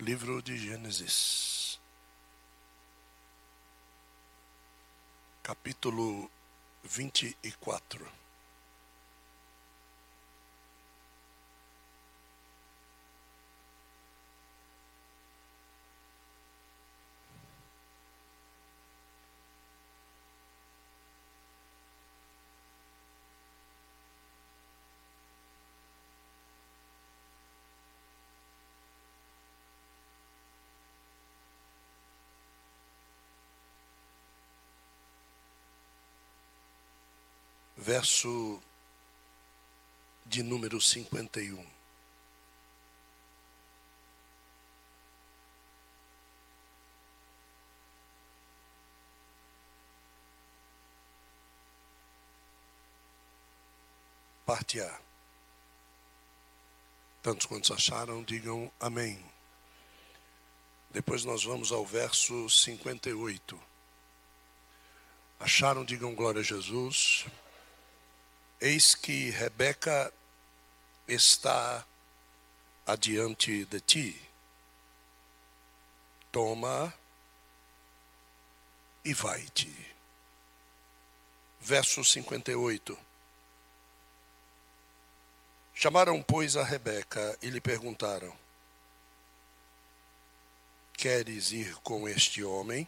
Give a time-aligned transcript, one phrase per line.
[0.00, 1.78] livro de Gênesis,
[5.42, 6.30] capítulo
[6.82, 8.06] 24.
[37.90, 38.62] Verso
[40.24, 41.66] de número 51.
[54.46, 55.00] Parte A.
[57.20, 59.20] Tantos quantos acharam, digam amém.
[60.90, 63.60] Depois nós vamos ao verso 58.
[65.40, 67.26] Acharam, digam glória a Jesus.
[68.60, 70.12] Eis que Rebeca
[71.08, 71.86] está
[72.86, 74.28] adiante de ti.
[76.30, 76.92] Toma
[79.02, 79.74] e vai-te.
[81.58, 82.98] Verso 58.
[85.72, 88.36] Chamaram, pois, a Rebeca e lhe perguntaram:
[90.92, 92.86] Queres ir com este homem?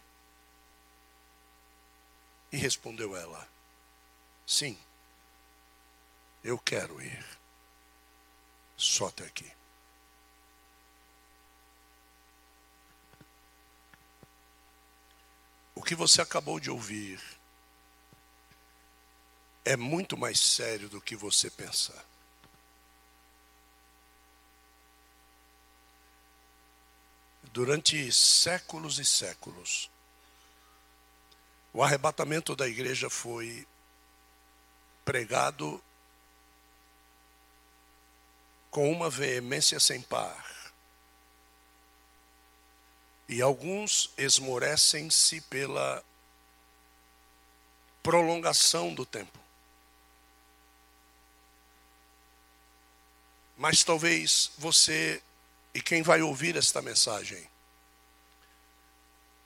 [2.51, 3.49] E respondeu ela:
[4.45, 4.77] Sim.
[6.43, 7.25] Eu quero ir.
[8.75, 9.49] Só até aqui.
[15.73, 17.21] O que você acabou de ouvir
[19.65, 21.93] é muito mais sério do que você pensa.
[27.43, 29.89] Durante séculos e séculos,
[31.71, 33.67] o arrebatamento da igreja foi
[35.05, 35.83] pregado
[38.73, 40.73] com uma veemência sem par.
[43.29, 46.03] E alguns esmorecem-se pela
[48.01, 49.39] prolongação do tempo.
[53.55, 55.21] Mas talvez você
[55.71, 57.47] e quem vai ouvir esta mensagem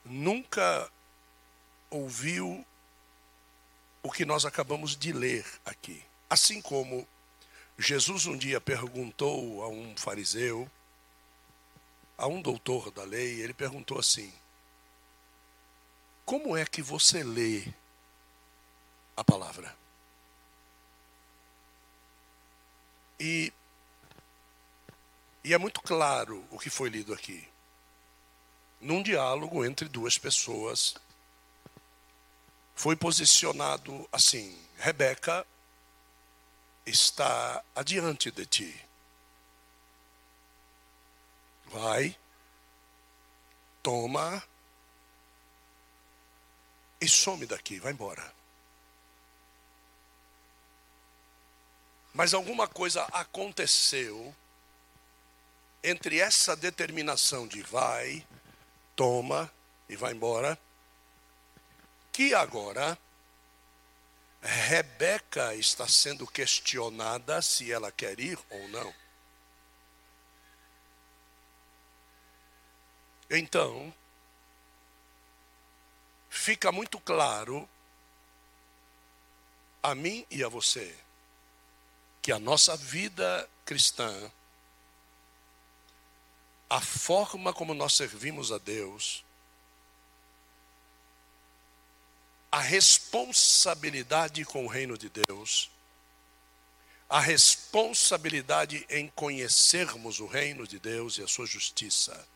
[0.05, 0.89] nunca
[1.89, 2.65] ouviu
[4.01, 6.01] o que nós acabamos de ler aqui.
[6.29, 7.05] Assim como
[7.77, 10.69] Jesus um dia perguntou a um fariseu,
[12.17, 14.33] a um doutor da lei, ele perguntou assim:
[16.25, 17.71] Como é que você lê
[19.15, 19.75] a palavra?
[23.19, 23.53] E,
[25.43, 27.47] e é muito claro o que foi lido aqui.
[28.81, 30.95] Num diálogo entre duas pessoas,
[32.73, 35.45] foi posicionado assim: Rebeca
[36.87, 38.85] está adiante de ti.
[41.65, 42.17] Vai,
[43.83, 44.41] toma
[47.01, 48.33] e some daqui, vai embora.
[52.13, 54.33] Mas alguma coisa aconteceu
[55.83, 58.25] entre essa determinação de vai,
[58.95, 59.51] toma
[59.87, 60.57] e vai embora,
[62.11, 62.97] que agora
[64.41, 68.93] Rebeca está sendo questionada se ela quer ir ou não.
[73.29, 73.93] Então,
[76.29, 77.67] fica muito claro
[79.83, 80.95] a mim e a você
[82.21, 84.31] que a nossa vida cristã,
[86.69, 89.23] a forma como nós servimos a Deus,
[92.51, 95.69] a responsabilidade com o reino de Deus,
[97.09, 102.27] a responsabilidade em conhecermos o reino de Deus e a sua justiça,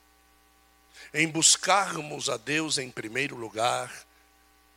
[1.13, 4.05] em buscarmos a Deus em primeiro lugar,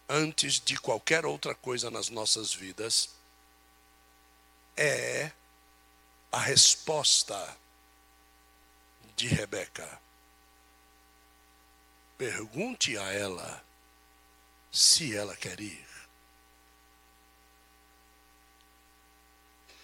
[0.09, 3.11] antes de qualquer outra coisa nas nossas vidas,
[4.77, 5.31] é
[6.31, 7.57] a resposta
[9.17, 10.01] de Rebeca.
[12.19, 13.65] Pergunte a ela
[14.75, 15.87] se ela quer ir.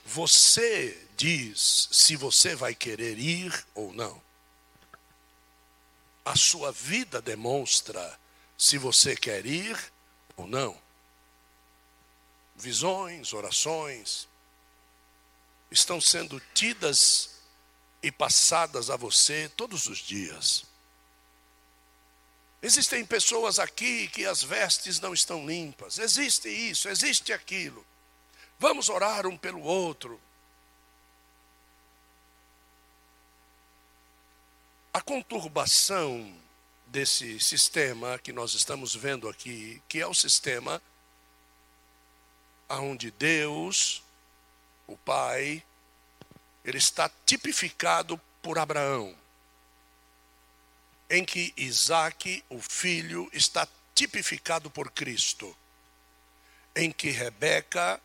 [0.04, 4.20] Você diz se você vai querer ir ou não.
[6.24, 8.18] A sua vida demonstra
[8.58, 9.78] se você quer ir
[10.36, 10.76] ou não.
[12.56, 14.28] Visões, orações
[15.70, 17.36] estão sendo tidas
[18.02, 20.69] e passadas a você todos os dias.
[22.62, 27.84] Existem pessoas aqui que as vestes não estão limpas, existe isso, existe aquilo.
[28.58, 30.20] Vamos orar um pelo outro.
[34.92, 36.36] A conturbação
[36.86, 40.82] desse sistema que nós estamos vendo aqui, que é o sistema
[42.68, 44.02] aonde Deus,
[44.86, 45.62] o Pai,
[46.64, 49.16] ele está tipificado por Abraão,
[51.10, 55.54] em que Isaac, o filho, está tipificado por Cristo,
[56.74, 58.00] em que Rebeca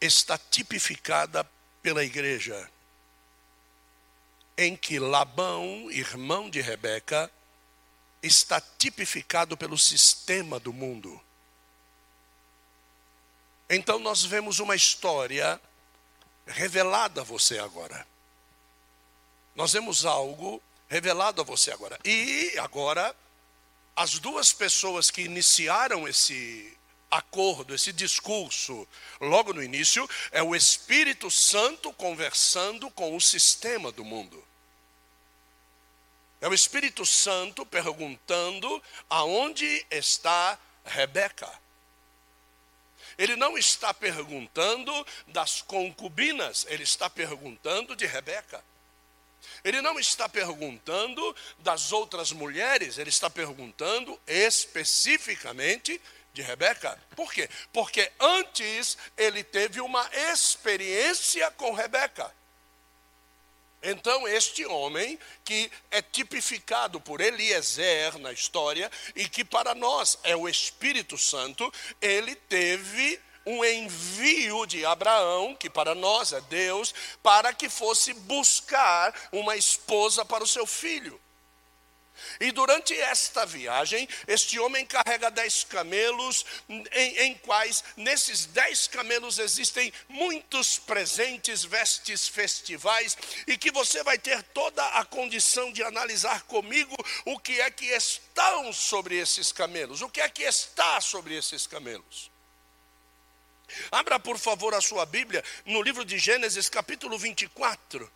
[0.00, 1.48] está tipificada
[1.80, 2.68] pela igreja,
[4.58, 7.30] em que Labão, irmão de Rebeca,
[8.20, 11.20] está tipificado pelo sistema do mundo.
[13.70, 15.60] Então nós vemos uma história
[16.46, 18.06] revelada a você agora.
[19.54, 20.60] Nós vemos algo
[20.94, 21.98] revelado a você agora.
[22.04, 23.16] E agora,
[23.96, 26.72] as duas pessoas que iniciaram esse
[27.10, 28.86] acordo, esse discurso,
[29.20, 34.46] logo no início, é o Espírito Santo conversando com o sistema do mundo.
[36.40, 38.80] É o Espírito Santo perguntando
[39.10, 41.50] aonde está Rebeca.
[43.18, 44.92] Ele não está perguntando
[45.26, 48.62] das concubinas, ele está perguntando de Rebeca.
[49.62, 56.00] Ele não está perguntando das outras mulheres, ele está perguntando especificamente
[56.32, 56.98] de Rebeca.
[57.14, 57.48] Por quê?
[57.72, 62.32] Porque antes ele teve uma experiência com Rebeca.
[63.86, 70.34] Então, este homem, que é tipificado por Eliezer na história, e que para nós é
[70.34, 71.70] o Espírito Santo,
[72.00, 79.14] ele teve um envio de Abraão, que para nós é Deus, para que fosse buscar
[79.32, 81.20] uma esposa para o seu filho.
[82.40, 89.38] E durante esta viagem, este homem carrega dez camelos, em, em, quais, nesses dez camelos,
[89.38, 96.42] existem muitos presentes, vestes festivais, e que você vai ter toda a condição de analisar
[96.42, 101.36] comigo o que é que estão sobre esses camelos, o que é que está sobre
[101.36, 102.33] esses camelos.
[103.90, 108.10] Abra, por favor, a sua Bíblia no livro de Gênesis, capítulo 24.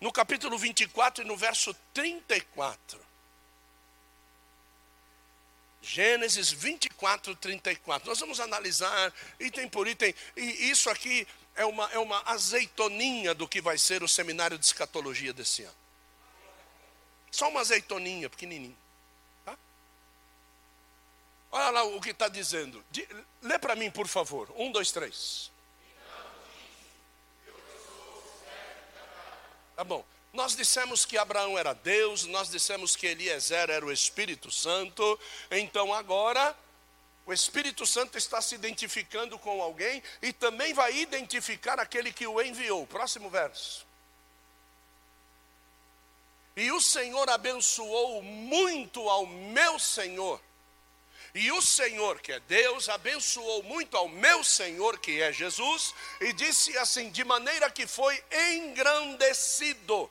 [0.00, 3.08] no capítulo 24 e no verso 34.
[5.80, 8.08] Gênesis 24, 34.
[8.08, 13.48] Nós vamos analisar item por item, e isso aqui é uma, é uma azeitoninha do
[13.48, 15.76] que vai ser o seminário de escatologia desse ano.
[17.30, 18.76] Só uma azeitoninha, pequenininha.
[21.50, 22.84] Olha lá o que está dizendo.
[23.42, 24.52] Lê para mim, por favor.
[24.56, 25.50] Um, dois, três.
[29.74, 30.04] Tá bom.
[30.32, 35.18] Nós dissemos que Abraão era Deus, nós dissemos que Eliezer era o Espírito Santo,
[35.50, 36.54] então agora
[37.24, 42.40] o Espírito Santo está se identificando com alguém e também vai identificar aquele que o
[42.42, 42.86] enviou.
[42.86, 43.86] Próximo verso.
[46.56, 50.40] E o Senhor abençoou muito ao meu Senhor.
[51.34, 56.32] E o Senhor, que é Deus, abençoou muito ao meu Senhor, que é Jesus, e
[56.32, 58.22] disse assim: de maneira que foi
[58.54, 60.10] engrandecido.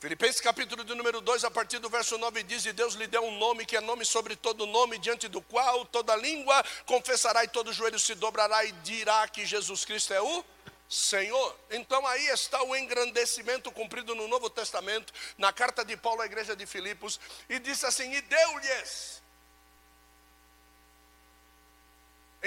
[0.00, 3.22] Filipenses capítulo de número 2, a partir do verso 9, diz: E Deus lhe deu
[3.22, 7.48] um nome que é nome sobre todo nome, diante do qual toda língua confessará e
[7.48, 10.44] todo joelho se dobrará e dirá que Jesus Cristo é o
[10.88, 11.58] Senhor.
[11.70, 16.56] Então aí está o engrandecimento cumprido no Novo Testamento, na carta de Paulo à igreja
[16.56, 19.22] de Filipos, e disse assim: E deu-lhes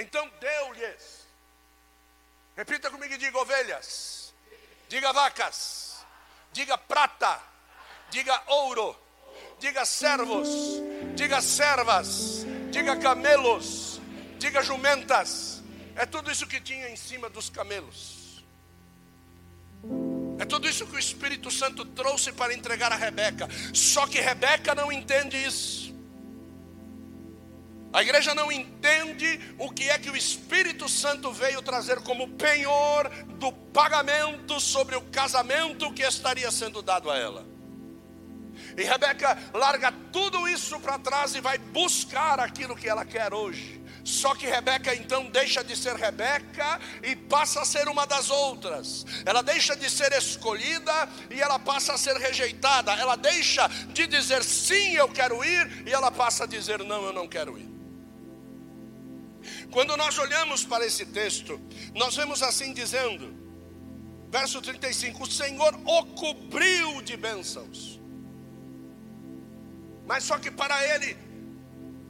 [0.00, 1.26] Então deu-lhes.
[2.56, 4.32] Repita comigo e diga ovelhas.
[4.88, 6.04] Diga vacas.
[6.52, 7.40] Diga prata.
[8.10, 8.96] Diga ouro.
[9.58, 10.48] Diga servos.
[11.14, 12.44] Diga servas.
[12.70, 14.00] Diga camelos.
[14.38, 15.62] Diga jumentas.
[15.94, 18.42] É tudo isso que tinha em cima dos camelos.
[20.38, 23.46] É tudo isso que o Espírito Santo trouxe para entregar a Rebeca.
[23.74, 25.89] Só que Rebeca não entende isso.
[27.92, 33.10] A igreja não entende o que é que o Espírito Santo veio trazer como penhor
[33.38, 37.44] do pagamento sobre o casamento que estaria sendo dado a ela.
[38.76, 43.80] E Rebeca larga tudo isso para trás e vai buscar aquilo que ela quer hoje.
[44.04, 49.04] Só que Rebeca então deixa de ser Rebeca e passa a ser uma das outras.
[49.26, 52.92] Ela deixa de ser escolhida e ela passa a ser rejeitada.
[52.92, 57.12] Ela deixa de dizer sim, eu quero ir, e ela passa a dizer não, eu
[57.12, 57.79] não quero ir.
[59.70, 61.60] Quando nós olhamos para esse texto,
[61.94, 63.32] nós vemos assim dizendo,
[64.28, 68.00] verso 35: O Senhor o cobriu de bênçãos.
[70.06, 71.16] Mas só que para ele,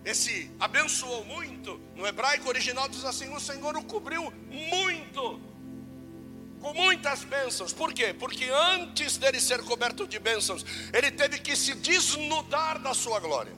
[0.04, 5.40] esse abençoou muito, no hebraico original diz assim: O Senhor o cobriu muito
[6.60, 7.72] com muitas bênçãos.
[7.72, 8.14] Por quê?
[8.14, 13.52] Porque antes dele ser coberto de bênçãos, ele teve que se desnudar da sua glória.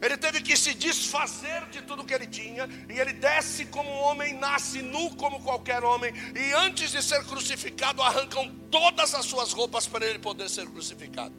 [0.00, 4.00] Ele teve que se desfazer de tudo que ele tinha, e ele desce como um
[4.02, 9.52] homem, nasce nu como qualquer homem, e antes de ser crucificado, arrancam todas as suas
[9.52, 11.34] roupas para ele poder ser crucificado.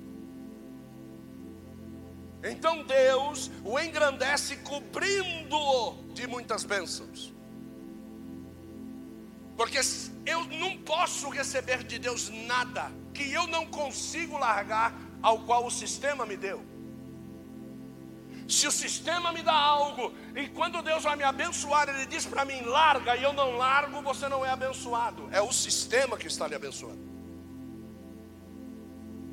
[2.43, 7.33] Então Deus o engrandece cobrindo-o de muitas bênçãos.
[9.57, 9.79] Porque
[10.25, 15.71] eu não posso receber de Deus nada que eu não consigo largar ao qual o
[15.71, 16.63] sistema me deu.
[18.49, 22.43] Se o sistema me dá algo e quando Deus vai me abençoar, Ele diz para
[22.43, 25.29] mim: larga, e eu não largo, você não é abençoado.
[25.31, 26.99] É o sistema que está lhe abençoando,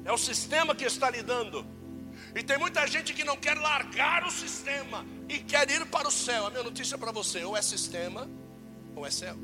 [0.04, 1.66] é o sistema que está lhe dando.
[2.35, 6.11] E tem muita gente que não quer largar o sistema e quer ir para o
[6.11, 6.46] céu.
[6.46, 8.28] A minha notícia para você: ou é sistema
[8.94, 9.37] ou é céu.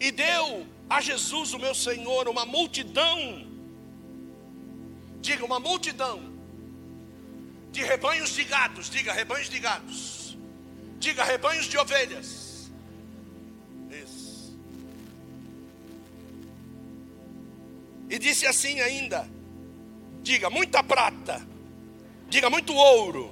[0.00, 3.46] e deu a Jesus, o meu Senhor, uma multidão,
[5.20, 6.32] diga uma multidão,
[7.70, 10.38] de rebanhos de gados, diga rebanhos de gados,
[10.98, 12.70] diga rebanhos de ovelhas.
[13.90, 14.58] Isso.
[18.08, 19.28] E disse assim ainda:
[20.22, 21.46] diga muita prata,
[22.30, 23.30] diga muito ouro,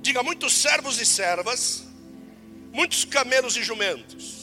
[0.00, 1.86] diga muitos servos e servas,
[2.72, 4.41] muitos camelos e jumentos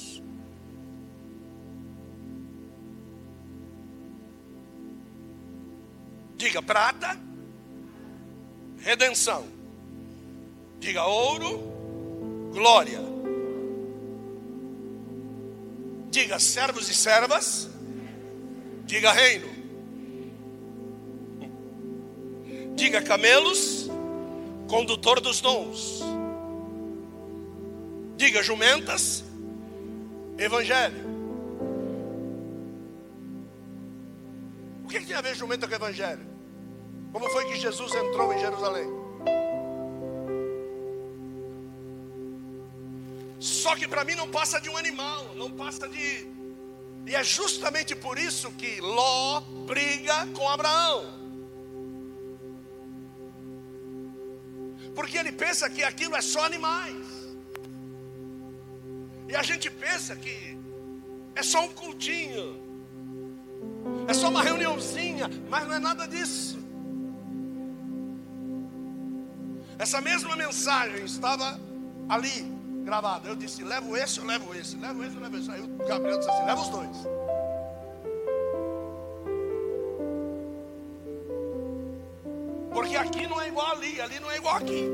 [6.40, 7.20] Diga prata,
[8.78, 9.46] redenção.
[10.80, 11.60] Diga ouro,
[12.54, 13.02] glória.
[16.10, 17.68] Diga servos e servas.
[18.86, 19.50] Diga reino.
[22.74, 23.90] Diga camelos,
[24.70, 26.00] condutor dos dons.
[28.16, 29.26] Diga jumentas,
[30.38, 31.19] evangelho.
[34.90, 36.26] O que, que tem a ver jumenta com evangelho?
[37.12, 38.88] Como foi que Jesus entrou em Jerusalém?
[43.40, 46.28] Só que para mim não passa de um animal, não passa de.
[47.06, 51.04] E é justamente por isso que Ló briga com Abraão.
[54.96, 57.06] Porque ele pensa que aquilo é só animais.
[59.28, 60.58] E a gente pensa que
[61.36, 62.69] é só um cultinho,
[64.08, 66.60] é só uma reuniãozinha, mas não é nada disso.
[69.78, 71.60] Essa mesma mensagem estava
[72.10, 72.52] ali
[72.84, 73.30] gravada.
[73.30, 75.52] Eu disse: levo esse, eu levo esse, levo esse, eu levo esse.
[75.52, 76.98] Aí o Gabriel disse assim: leva os dois.
[82.74, 84.90] Porque aqui não é igual ali, ali não é igual aqui.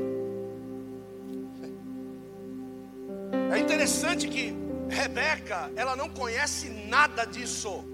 [3.52, 4.54] É interessante que
[4.88, 7.84] Rebeca, ela não conhece nada disso,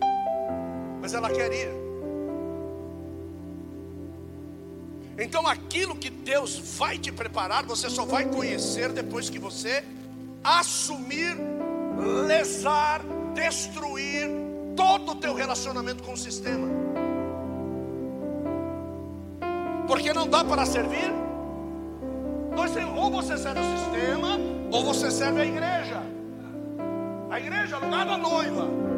[1.02, 1.68] mas ela quer ir.
[5.18, 9.85] Então aquilo que Deus vai te preparar, você só vai conhecer depois que você
[10.44, 11.37] assumir,
[12.26, 13.02] lesar,
[13.35, 14.30] destruir
[14.76, 16.68] todo o teu relacionamento com o sistema.
[19.88, 21.12] Porque não dá para servir.
[22.97, 24.38] Ou você serve o sistema,
[24.71, 26.02] ou você serve a igreja.
[27.28, 28.92] A igreja o lugar da noiva.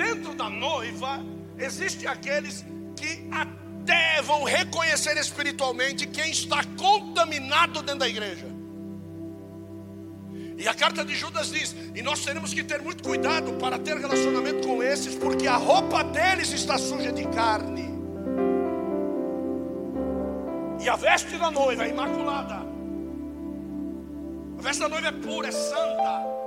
[0.00, 1.22] Dentro da noiva,
[1.58, 2.64] existem aqueles
[2.96, 8.46] que até vão reconhecer espiritualmente quem está contaminado dentro da igreja.
[10.56, 13.98] E a carta de Judas diz: e nós teremos que ter muito cuidado para ter
[13.98, 17.90] relacionamento com esses, porque a roupa deles está suja de carne.
[20.82, 22.66] E a veste da noiva é imaculada.
[24.58, 26.39] A veste da noiva é pura, é santa.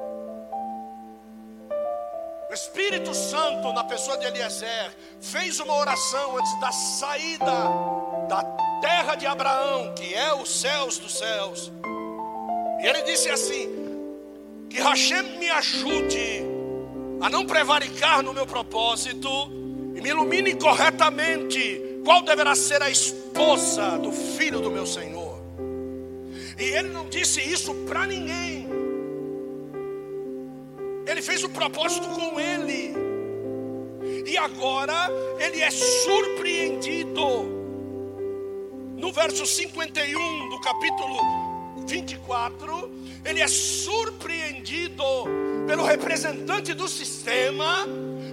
[2.53, 7.51] O Espírito Santo, na pessoa de Eliezer, fez uma oração antes da saída
[8.29, 8.43] da
[8.79, 11.71] terra de Abraão, que é os céus dos céus.
[12.79, 13.67] E ele disse assim:
[14.69, 16.43] Que Hashem me ajude
[17.21, 19.27] a não prevaricar no meu propósito
[19.95, 25.41] e me ilumine corretamente qual deverá ser a esposa do filho do meu Senhor.
[26.59, 28.62] E ele não disse isso para ninguém.
[31.05, 32.93] Ele fez o propósito com ele.
[34.25, 37.63] E agora ele é surpreendido
[39.03, 41.19] no verso 51 do capítulo
[41.85, 42.89] 24,
[43.25, 45.03] ele é surpreendido
[45.67, 47.85] pelo representante do sistema,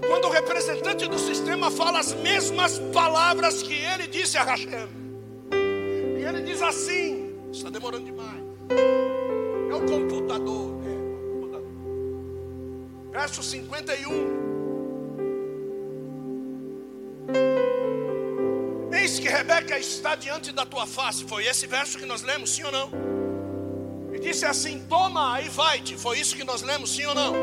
[0.06, 4.88] quando o representante do sistema fala as mesmas palavras que ele disse a Hashem.
[5.52, 8.40] E ele diz assim: está demorando demais.
[9.68, 10.79] É o computador.
[13.10, 14.50] Verso 51.
[18.92, 21.24] Eis que Rebeca está diante da tua face.
[21.24, 22.90] Foi esse verso que nós lemos, sim ou não?
[24.12, 25.96] E disse assim: Toma e vai-te.
[25.96, 27.34] Foi isso que nós lemos, sim ou não?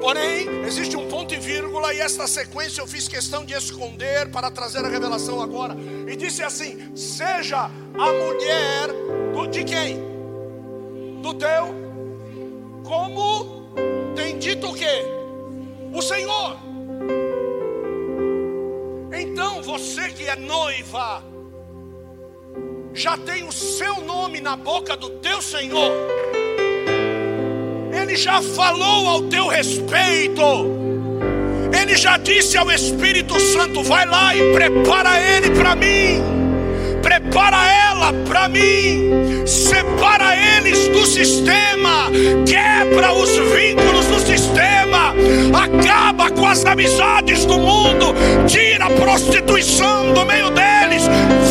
[0.00, 4.50] Porém, existe um ponto e vírgula, e esta sequência eu fiz questão de esconder para
[4.50, 5.76] trazer a revelação agora.
[6.08, 8.88] E disse assim: Seja a mulher
[9.34, 9.98] do, de quem?
[11.20, 11.74] Do teu,
[12.82, 13.59] como
[14.20, 15.04] tem dito o quê?
[15.94, 16.56] O Senhor.
[19.12, 21.22] Então você que é noiva,
[22.92, 25.92] já tem o seu nome na boca do teu Senhor,
[27.92, 30.42] Ele já falou ao teu respeito,
[31.72, 36.40] Ele já disse ao Espírito Santo: vai lá e prepara Ele para mim.
[37.02, 42.10] Prepara ela para mim, separa eles do sistema,
[42.46, 43.99] quebra os vínculos
[44.30, 45.12] sistema,
[45.52, 48.14] acaba com as amizades do mundo,
[48.46, 51.02] tira a prostituição do meio deles.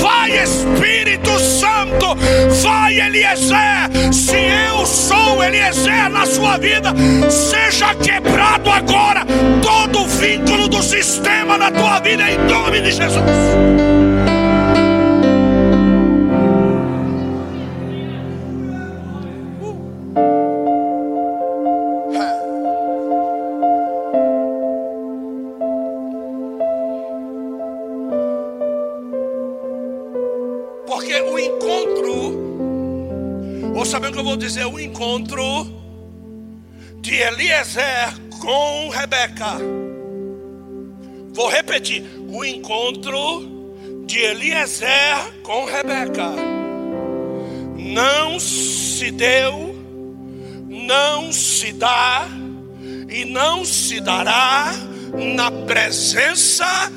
[0.02, 2.16] Vai, Espírito Santo,
[2.62, 4.14] vai, Eliezer.
[4.14, 6.94] Se eu sou Eliezer na sua vida,
[7.30, 9.26] seja quebrado agora
[9.62, 14.39] todo o vínculo do sistema na tua vida, em nome de Jesus.
[35.00, 35.66] Encontro
[37.00, 39.58] de Eliezer com Rebeca.
[41.32, 43.72] Vou repetir: o encontro
[44.06, 46.32] de Eliezer com Rebeca
[47.78, 49.74] não se deu,
[50.68, 52.28] não se dá
[53.10, 54.74] e não se dará
[55.14, 56.92] na presença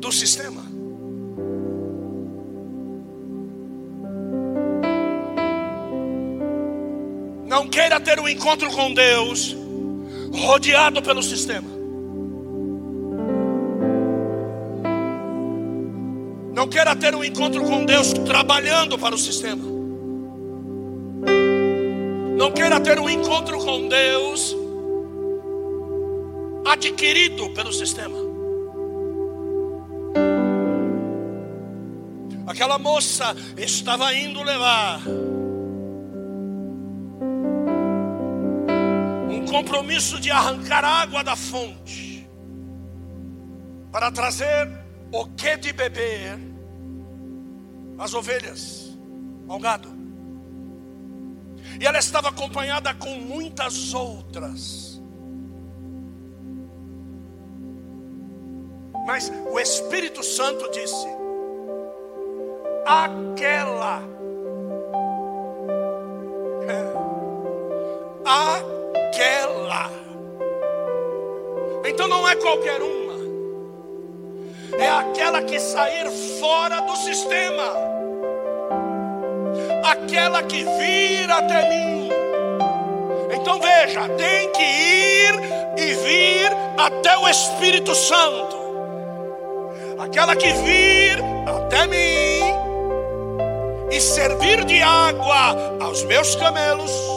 [0.00, 0.65] do sistema.
[7.56, 9.56] Não queira ter um encontro com Deus
[10.30, 11.66] rodeado pelo sistema.
[16.52, 19.64] Não queira ter um encontro com Deus trabalhando para o sistema.
[22.36, 24.54] Não queira ter um encontro com Deus
[26.66, 28.18] adquirido pelo sistema.
[32.46, 35.00] Aquela moça estava indo levar
[39.46, 42.28] compromisso de arrancar água da fonte
[43.90, 46.38] para trazer o que de beber
[47.98, 48.98] às ovelhas,
[49.48, 49.88] ao gado.
[51.80, 55.00] E ela estava acompanhada com muitas outras.
[59.06, 61.06] Mas o Espírito Santo disse:
[62.84, 64.02] aquela,
[68.24, 68.75] aquela
[69.16, 69.90] aquela.
[71.86, 73.14] Então não é qualquer uma,
[74.78, 77.72] é aquela que sair fora do sistema,
[79.84, 82.10] aquela que vir até mim.
[83.32, 85.34] Então veja, tem que ir
[85.78, 88.56] e vir até o Espírito Santo,
[89.98, 92.36] aquela que vir até mim
[93.90, 97.15] e servir de água aos meus camelos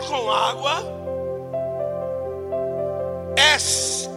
[0.00, 0.82] com água,
[3.36, 4.08] esta.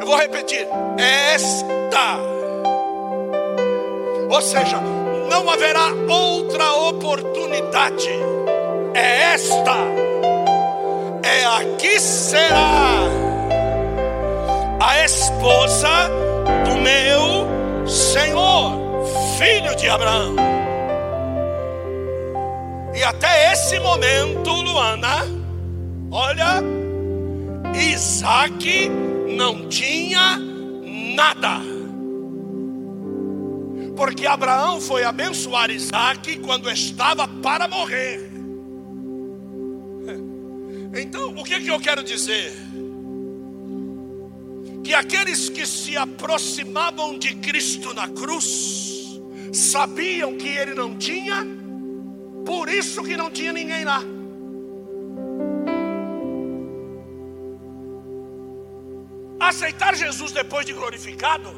[0.00, 2.18] Eu vou repetir: esta.
[4.30, 4.80] Ou seja,
[5.30, 8.08] não haverá outra oportunidade.
[8.94, 9.76] É esta.
[11.22, 13.00] É aqui será
[14.80, 15.88] a esposa
[16.64, 18.72] do meu Senhor
[19.38, 20.47] filho de Abraão.
[22.98, 25.24] E até esse momento, Luana,
[26.10, 26.60] olha,
[27.72, 28.88] Isaac
[29.36, 30.36] não tinha
[31.14, 31.60] nada.
[33.96, 38.28] Porque Abraão foi abençoar Isaac quando estava para morrer.
[40.92, 42.52] Então, o que, que eu quero dizer?
[44.82, 49.20] que aqueles que se aproximavam de Cristo na cruz
[49.52, 51.46] sabiam que ele não tinha,
[52.48, 54.00] por isso que não tinha ninguém lá.
[59.38, 61.50] Aceitar Jesus depois de glorificado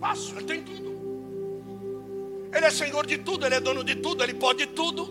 [0.00, 0.90] fácil, ele tem tudo.
[2.54, 5.02] Ele é senhor de tudo, ele é dono de tudo, ele pode tudo.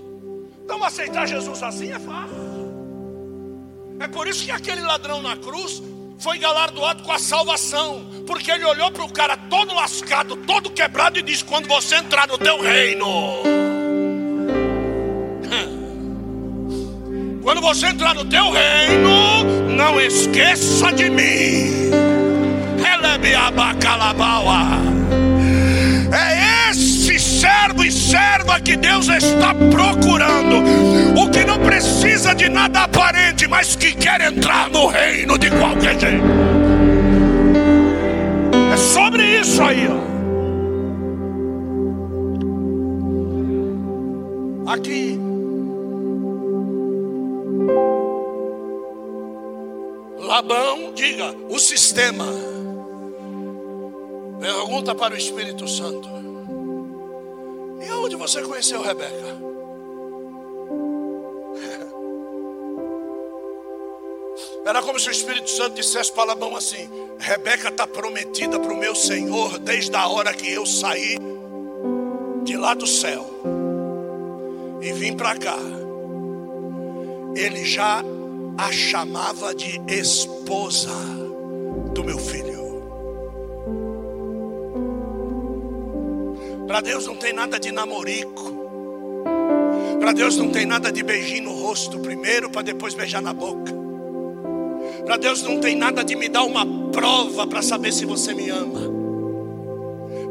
[0.63, 2.37] Então aceitar Jesus assim é fácil.
[3.99, 5.81] É por isso que aquele ladrão na cruz
[6.21, 11.17] foi galardoado com a salvação, porque ele olhou para o cara todo lascado, todo quebrado
[11.17, 13.07] e disse: Quando você entrar no teu reino,
[17.41, 19.43] quando você entrar no teu reino,
[19.75, 21.89] não esqueça de mim.
[22.93, 25.00] Elebe abacalabaua
[27.41, 30.57] servo e serva que Deus está procurando,
[31.19, 35.99] o que não precisa de nada aparente, mas que quer entrar no reino de qualquer
[35.99, 36.23] jeito.
[38.71, 40.11] É sobre isso aí, ó.
[44.71, 45.19] Aqui.
[50.19, 52.25] Labão, diga, o sistema.
[54.39, 56.20] Pergunta para o Espírito Santo.
[57.81, 59.11] E aonde você conheceu Rebeca?
[64.65, 66.89] Era como se o Espírito Santo dissesse para Labão assim:
[67.19, 71.17] Rebeca está prometida para o meu Senhor desde a hora que eu saí
[72.43, 73.27] de lá do céu
[74.81, 75.57] e vim para cá.
[77.35, 78.03] Ele já
[78.57, 80.91] a chamava de esposa
[81.93, 82.50] do meu filho.
[86.71, 88.49] Para Deus não tem nada de namorico.
[89.99, 93.73] Para Deus não tem nada de beijinho no rosto primeiro para depois beijar na boca.
[95.03, 98.49] Para Deus não tem nada de me dar uma prova para saber se você me
[98.49, 98.79] ama.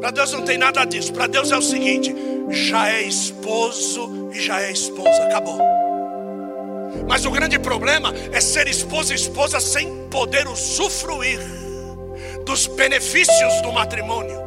[0.00, 1.12] Para Deus não tem nada disso.
[1.12, 2.16] Para Deus é o seguinte:
[2.48, 5.22] já é esposo e já é esposa.
[5.24, 5.58] Acabou.
[7.06, 11.38] Mas o grande problema é ser esposo e esposa sem poder usufruir
[12.46, 14.39] dos benefícios do matrimônio.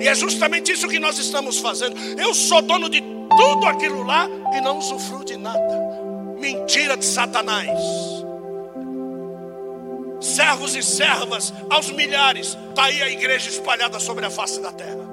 [0.00, 1.96] E é justamente isso que nós estamos fazendo.
[2.18, 5.58] Eu sou dono de tudo aquilo lá e não usufruo de nada.
[6.38, 7.78] Mentira de Satanás.
[10.20, 12.56] Servos e servas aos milhares.
[12.70, 15.06] Está aí a igreja espalhada sobre a face da terra.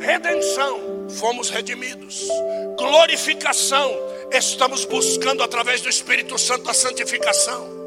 [0.00, 2.28] Redenção, fomos redimidos.
[2.76, 3.90] Glorificação,
[4.30, 7.83] estamos buscando através do Espírito Santo a santificação.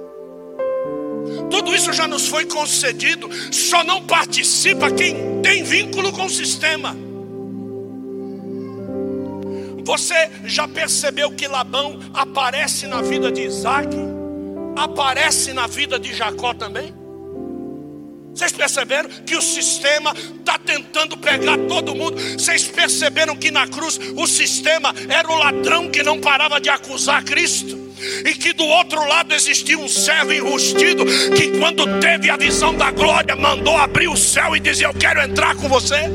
[1.49, 6.95] Tudo isso já nos foi concedido, só não participa quem tem vínculo com o sistema.
[9.83, 13.87] Você já percebeu que Labão aparece na vida de Isaac?
[14.75, 16.93] Aparece na vida de Jacó também?
[18.37, 22.21] Vocês perceberam que o sistema está tentando pegar todo mundo?
[22.37, 27.23] Vocês perceberam que na cruz o sistema era o ladrão que não parava de acusar
[27.23, 27.87] Cristo?
[28.23, 31.03] e que do outro lado existia um servo enrustido
[31.35, 35.19] que, quando teve a visão da glória, mandou abrir o céu e dizia: Eu quero
[35.19, 36.07] entrar com você.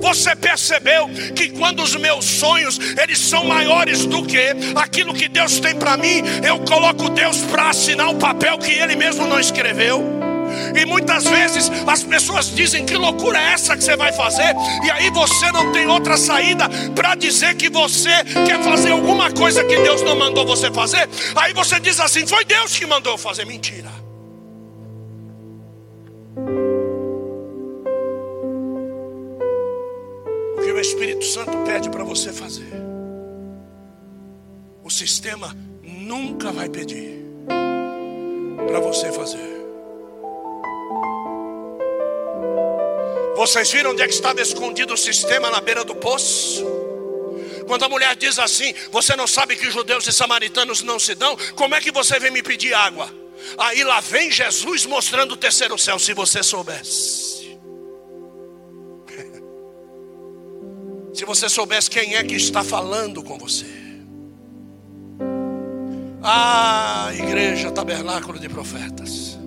[0.00, 5.60] Você percebeu que quando os meus sonhos eles são maiores do que aquilo que Deus
[5.60, 10.27] tem para mim, eu coloco Deus para assinar o papel que Ele mesmo não escreveu.
[10.74, 14.54] E muitas vezes as pessoas dizem: Que loucura é essa que você vai fazer?
[14.84, 18.10] E aí você não tem outra saída para dizer que você
[18.46, 21.08] quer fazer alguma coisa que Deus não mandou você fazer.
[21.36, 23.44] Aí você diz assim: Foi Deus que mandou eu fazer.
[23.44, 23.90] Mentira.
[30.56, 32.72] O que o Espírito Santo pede para você fazer,
[34.84, 37.24] o sistema nunca vai pedir
[38.66, 39.57] para você fazer.
[43.38, 46.66] Vocês viram onde é que estava escondido o sistema na beira do poço?
[47.68, 51.36] Quando a mulher diz assim: Você não sabe que judeus e samaritanos não se dão?
[51.54, 53.08] Como é que você vem me pedir água?
[53.56, 57.56] Aí lá vem Jesus mostrando o terceiro céu, se você soubesse.
[61.14, 63.66] se você soubesse quem é que está falando com você.
[66.20, 69.37] Ah, igreja, tabernáculo de profetas.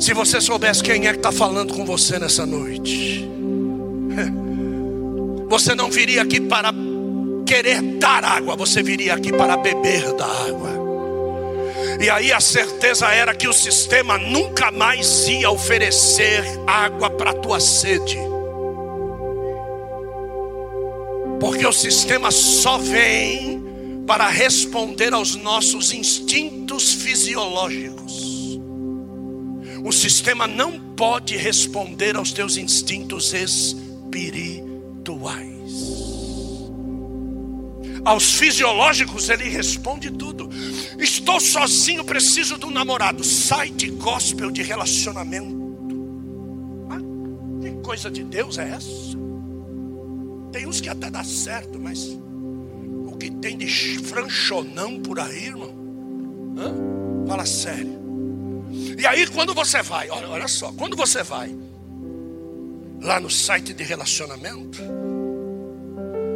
[0.00, 3.28] Se você soubesse quem é que está falando com você nessa noite,
[5.46, 6.72] você não viria aqui para
[7.46, 10.70] querer dar água, você viria aqui para beber da água.
[12.00, 17.34] E aí a certeza era que o sistema nunca mais ia oferecer água para a
[17.34, 18.16] tua sede.
[21.38, 23.62] Porque o sistema só vem
[24.06, 28.29] para responder aos nossos instintos fisiológicos.
[29.84, 35.60] O sistema não pode responder aos teus instintos espirituais.
[38.04, 40.48] Aos fisiológicos ele responde tudo.
[40.98, 43.22] Estou sozinho, preciso de um namorado.
[43.22, 45.60] Site gospel de relacionamento.
[46.88, 46.98] Ah,
[47.62, 49.20] que coisa de Deus é essa?
[50.52, 52.18] Tem uns que até dá certo, mas
[53.06, 55.74] o que tem de franchonão por aí, irmão?
[56.56, 56.74] Hã?
[57.26, 57.99] Fala sério.
[59.00, 61.56] E aí quando você vai, olha, olha só, quando você vai
[63.00, 64.78] lá no site de relacionamento,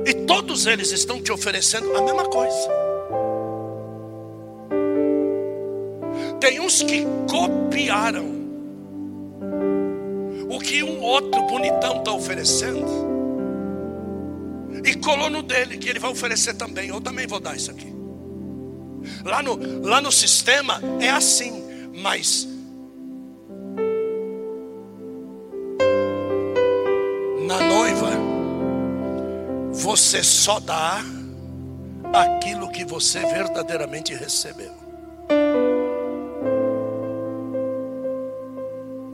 [0.07, 2.71] e todos eles estão te oferecendo a mesma coisa.
[6.41, 8.33] Tem uns que copiaram
[10.49, 12.87] o que um outro bonitão está oferecendo
[14.87, 16.89] e colou no dele, que ele vai oferecer também.
[16.89, 17.93] Eu também vou dar isso aqui.
[19.23, 22.54] Lá no, lá no sistema é assim, mas
[29.85, 31.05] você só dá
[32.11, 34.73] aquilo que você verdadeiramente recebeu.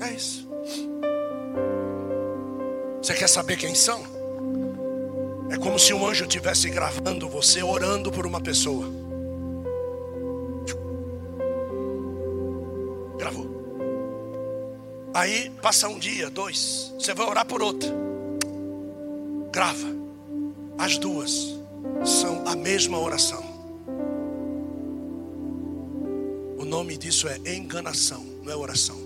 [0.00, 0.48] É isso.
[3.02, 4.00] Você quer saber quem são?
[5.50, 8.86] É como se um anjo estivesse gravando você orando por uma pessoa.
[13.18, 13.50] Gravou.
[15.14, 17.90] Aí passa um dia, dois, você vai orar por outra.
[19.50, 19.99] Grava.
[20.80, 21.60] As duas
[22.06, 23.44] são a mesma oração.
[26.58, 28.98] O nome disso é enganação, não é oração.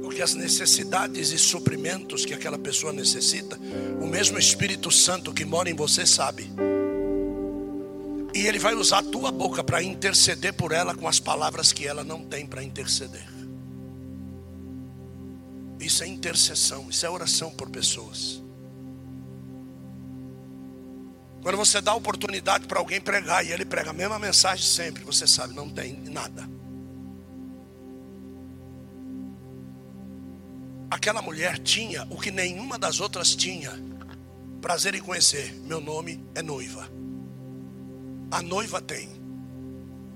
[0.00, 3.58] Porque as necessidades e suprimentos que aquela pessoa necessita,
[4.00, 6.48] o mesmo Espírito Santo que mora em você sabe.
[8.32, 11.88] E ele vai usar a tua boca para interceder por ela com as palavras que
[11.88, 13.26] ela não tem para interceder.
[15.80, 18.48] Isso é intercessão, isso é oração por pessoas.
[21.42, 25.26] Quando você dá oportunidade para alguém pregar e ele prega a mesma mensagem sempre, você
[25.26, 26.48] sabe, não tem nada.
[30.90, 33.72] Aquela mulher tinha o que nenhuma das outras tinha.
[34.60, 36.90] Prazer em conhecer, meu nome é noiva.
[38.30, 39.08] A noiva tem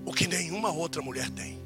[0.04, 1.58] o que nenhuma outra mulher tem.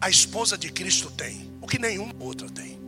[0.00, 2.83] A esposa de Cristo tem o que nenhuma outra tem.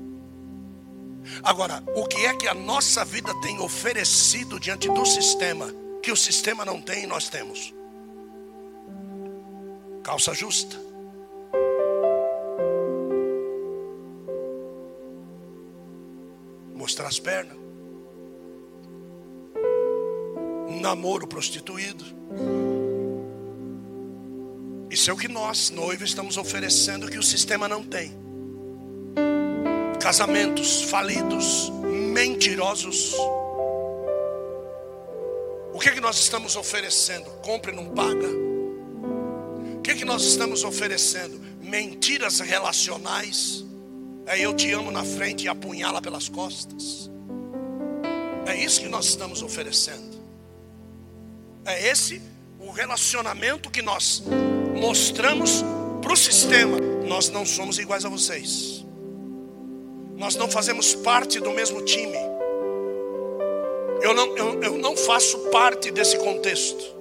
[1.43, 6.17] Agora, o que é que a nossa vida tem oferecido diante do sistema que o
[6.17, 7.75] sistema não tem e nós temos?
[10.05, 10.77] Calça justa.
[16.75, 17.59] Mostrar as pernas.
[20.81, 22.05] Namoro prostituído.
[24.89, 28.26] Isso é o que nós, noivos, estamos oferecendo que o sistema não tem
[30.07, 31.69] casamentos falidos,
[32.15, 33.13] mentirosos.
[35.75, 37.29] O que, é que nós estamos oferecendo?
[37.43, 38.29] Compre não paga.
[39.75, 41.41] O que, é que nós estamos oferecendo?
[41.61, 43.65] Mentiras relacionais.
[44.27, 47.11] É eu te amo na frente e apunhala pelas costas.
[48.47, 50.21] É isso que nós estamos oferecendo.
[51.65, 52.23] É esse
[52.61, 54.23] o relacionamento que nós
[54.81, 55.65] mostramos
[56.01, 56.79] para o sistema.
[57.09, 58.86] Nós não somos iguais a vocês.
[60.17, 62.17] Nós não fazemos parte do mesmo time.
[64.01, 66.97] Eu não, eu, eu não faço parte desse contexto.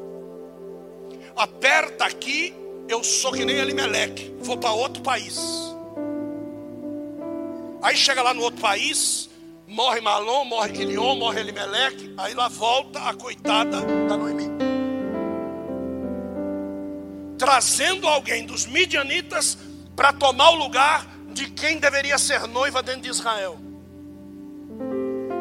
[1.35, 2.53] Aperta aqui,
[2.87, 5.39] eu sou que nem Elimeleque, vou para outro país.
[7.81, 9.29] Aí chega lá no outro país,
[9.67, 14.49] morre Malom, morre Quilion, morre Elimeleque, aí lá volta a coitada da Noemi.
[17.37, 19.57] Trazendo alguém dos midianitas
[19.95, 23.59] para tomar o lugar de quem deveria ser noiva dentro de Israel.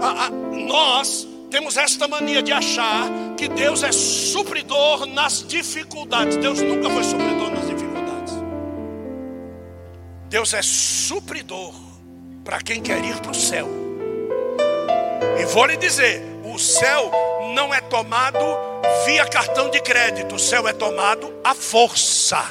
[0.02, 6.37] A, a, nós temos esta mania de achar que Deus é supridor nas dificuldades.
[6.37, 8.35] Deus nunca foi supridor nas dificuldades.
[10.28, 11.72] Deus é supridor
[12.42, 13.68] para quem quer ir para o céu.
[15.38, 17.12] E vou lhe dizer: o céu
[17.54, 18.44] não é tomado
[19.07, 22.50] via cartão de crédito, o céu é tomado à força.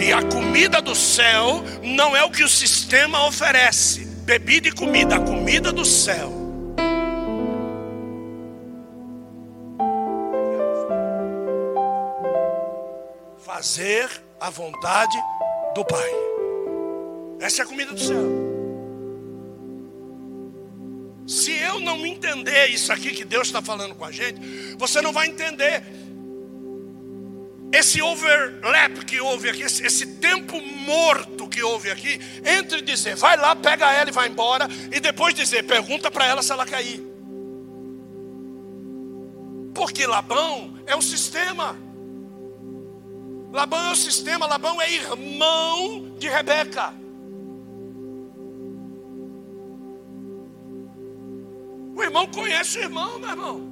[0.00, 4.06] E a comida do céu não é o que o sistema oferece.
[4.24, 6.32] Bebida e comida, a comida do céu.
[13.44, 14.08] Fazer
[14.40, 15.18] a vontade
[15.74, 16.10] do Pai.
[17.40, 18.50] Essa é a comida do céu.
[21.26, 21.60] Se
[22.30, 24.40] entender isso aqui que Deus está falando com a gente,
[24.76, 25.82] você não vai entender
[27.72, 33.54] esse overlap que houve aqui, esse, tempo morto que houve aqui, entre dizer, vai lá,
[33.54, 37.00] pega ela e vai embora, e depois dizer, pergunta para ela se ela quer ir.
[39.72, 41.76] Porque Labão é o sistema.
[43.52, 46.92] Labão é o sistema, Labão é irmão de Rebeca.
[51.94, 53.69] O irmão conhece o irmão, meu irmão.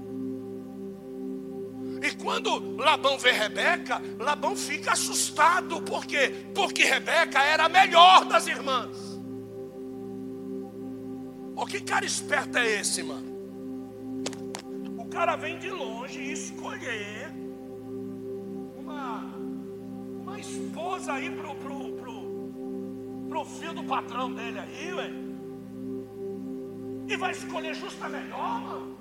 [2.02, 5.80] E quando Labão vê Rebeca, Labão fica assustado.
[5.82, 6.32] Por quê?
[6.54, 9.18] Porque Rebeca era a melhor das irmãs.
[11.56, 13.36] O que cara esperto é esse, mano?
[14.96, 17.32] O cara vem de longe escolher
[18.76, 19.24] uma,
[20.22, 25.10] uma esposa aí pro, pro, pro, pro filho do patrão dele aí, ué.
[27.08, 28.97] E vai escolher justa melhor, mano.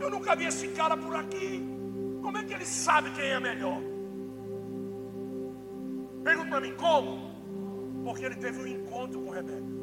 [0.00, 1.62] Eu nunca vi esse cara por aqui.
[2.22, 3.80] Como é que ele sabe quem é melhor?
[6.22, 7.30] Pergunta para mim, como?
[8.02, 9.74] Porque ele teve um encontro com Rebeca.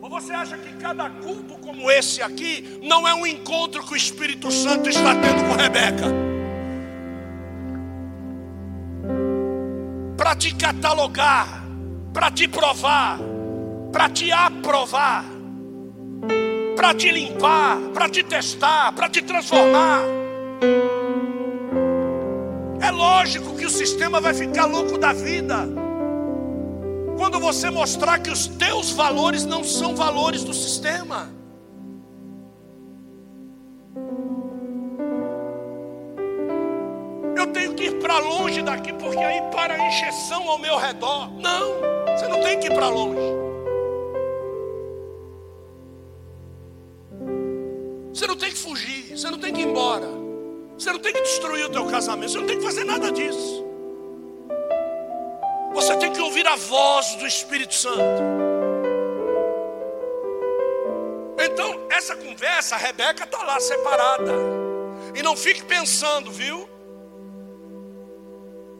[0.00, 3.96] Ou você acha que cada culto como esse aqui não é um encontro que o
[3.96, 6.06] Espírito Santo está tendo com Rebeca?
[10.16, 11.64] Para te catalogar,
[12.12, 13.18] para te provar,
[13.92, 15.37] para te aprovar
[16.78, 20.00] para te limpar, para te testar, para te transformar.
[22.80, 25.68] É lógico que o sistema vai ficar louco da vida.
[27.16, 31.28] Quando você mostrar que os teus valores não são valores do sistema.
[37.36, 41.28] Eu tenho que ir para longe daqui porque aí para a encheção ao meu redor.
[41.40, 41.72] Não,
[42.16, 43.47] você não tem que ir para longe.
[48.18, 50.08] Você não tem que fugir, você não tem que ir embora.
[50.76, 53.64] Você não tem que destruir o teu casamento, você não tem que fazer nada disso.
[55.72, 58.20] Você tem que ouvir a voz do Espírito Santo.
[61.38, 64.32] Então, essa conversa, a Rebeca está lá separada.
[65.14, 66.68] E não fique pensando, viu?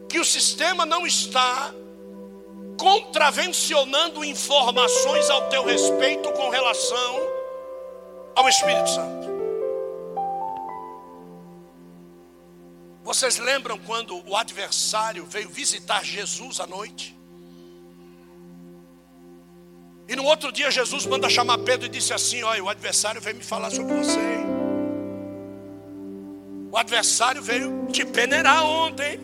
[0.09, 1.73] Que o sistema não está
[2.77, 7.21] contravencionando informações ao teu respeito com relação
[8.35, 9.18] ao Espírito Santo.
[13.09, 17.17] Vocês lembram quando o adversário veio visitar Jesus à noite?
[20.07, 23.37] E no outro dia Jesus manda chamar Pedro e disse assim: Olha, o adversário veio
[23.37, 24.19] me falar sobre você.
[26.71, 29.19] O adversário veio te peneirar ontem.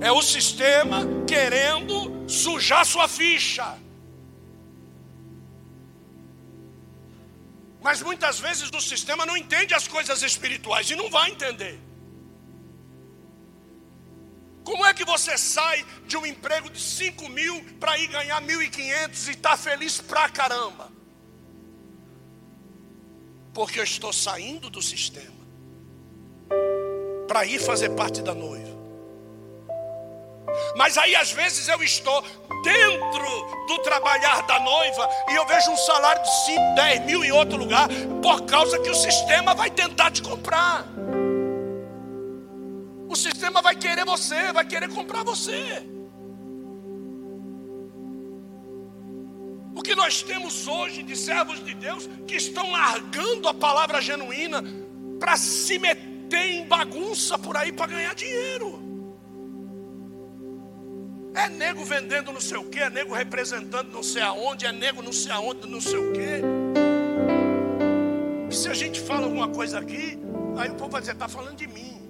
[0.00, 3.78] É o sistema querendo sujar sua ficha.
[7.84, 11.78] Mas muitas vezes o sistema não entende as coisas espirituais e não vai entender.
[14.64, 19.28] Como é que você sai de um emprego de 5 mil para ir ganhar 1.500
[19.28, 20.90] e está feliz pra caramba?
[23.52, 25.44] Porque eu estou saindo do sistema
[27.28, 28.73] para ir fazer parte da noiva.
[30.76, 32.22] Mas aí às vezes eu estou
[32.62, 37.32] dentro do trabalhar da noiva e eu vejo um salário de 5, 10 mil em
[37.32, 37.88] outro lugar,
[38.22, 40.84] por causa que o sistema vai tentar te comprar.
[43.08, 45.82] O sistema vai querer você, vai querer comprar você.
[49.74, 54.62] O que nós temos hoje de servos de Deus que estão largando a palavra genuína
[55.18, 58.93] para se meter em bagunça por aí para ganhar dinheiro.
[61.34, 65.02] É nego vendendo não sei o que, é nego representando não sei aonde, é nego
[65.02, 66.42] não sei aonde, não sei o que.
[68.48, 70.16] E se a gente fala alguma coisa aqui,
[70.56, 72.00] aí o povo vai dizer, está falando de mim.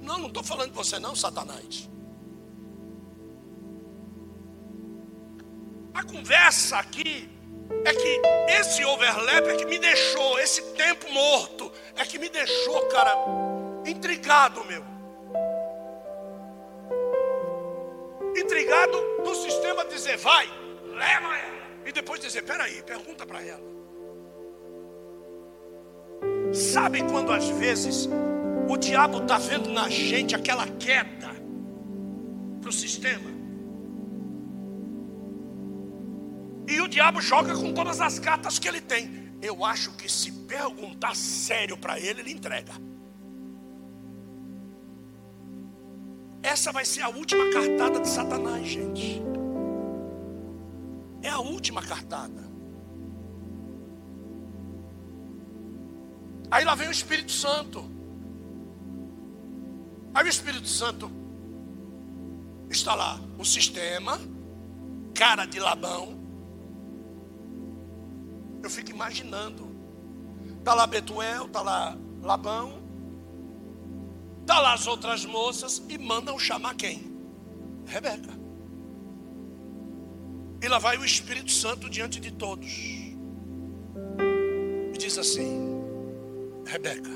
[0.00, 1.90] Não, não estou falando de você não, Satanás.
[5.92, 7.28] A conversa aqui
[7.84, 8.20] é que
[8.60, 13.14] esse overlap é que me deixou, esse tempo morto, é que me deixou, cara,
[13.84, 14.89] intrigado, meu.
[18.40, 20.46] Intrigado no sistema dizer, vai,
[20.86, 21.60] leva ela.
[21.86, 23.70] E depois dizer, peraí, pergunta para ela.
[26.52, 28.08] Sabe quando às vezes
[28.68, 31.30] o diabo está vendo na gente aquela queda
[32.60, 33.30] para o sistema?
[36.68, 39.30] E o diabo joga com todas as cartas que ele tem.
[39.42, 42.72] Eu acho que se perguntar sério para ele, ele entrega.
[46.42, 49.22] Essa vai ser a última cartada de Satanás, gente.
[51.22, 52.48] É a última cartada.
[56.50, 57.84] Aí lá vem o Espírito Santo.
[60.12, 61.10] Aí o Espírito Santo
[62.68, 64.18] está lá, o sistema,
[65.14, 66.18] cara de Labão.
[68.62, 69.68] Eu fico imaginando.
[70.58, 72.79] Está lá Betuel, está lá Labão,
[74.50, 77.08] está lá as outras moças e mandam chamar quem?
[77.86, 78.36] Rebeca.
[80.60, 82.68] E lá vai o Espírito Santo diante de todos.
[84.92, 85.80] E diz assim:
[86.66, 87.10] Rebeca,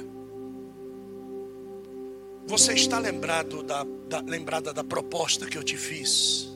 [2.46, 6.48] você está lembrado da, da, lembrada da proposta que eu te fiz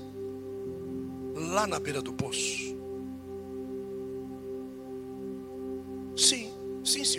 [1.35, 2.79] lá na beira do poço?
[6.16, 6.53] Sim,
[6.85, 7.18] sim, senhor.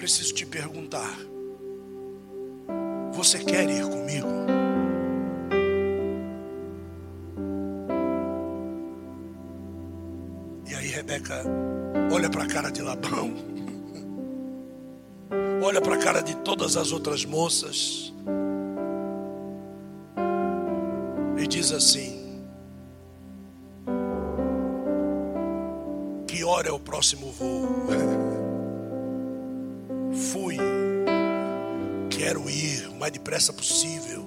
[0.00, 1.14] Preciso te perguntar:
[3.12, 4.28] você quer ir comigo?
[10.92, 11.44] Rebeca
[12.12, 13.32] olha para a cara de Labão,
[15.62, 18.12] olha para a cara de todas as outras moças
[21.38, 22.42] e diz assim:
[26.26, 27.68] Que hora é o próximo voo?
[33.00, 34.24] mais depressa possível.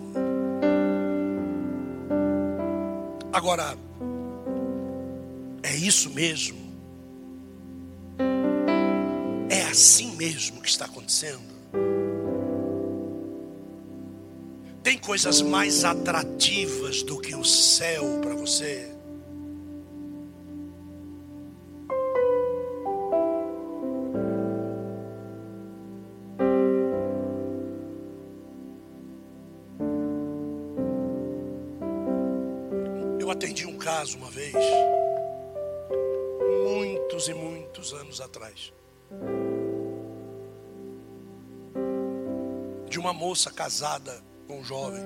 [3.32, 3.78] Agora,
[5.64, 6.64] é isso mesmo
[9.74, 11.42] assim mesmo que está acontecendo?
[14.84, 18.93] Tem coisas mais atrativas do que o céu para você?
[34.04, 34.54] Caso uma vez,
[36.66, 38.74] muitos e muitos anos atrás.
[42.90, 45.04] de uma moça casada com um jovem.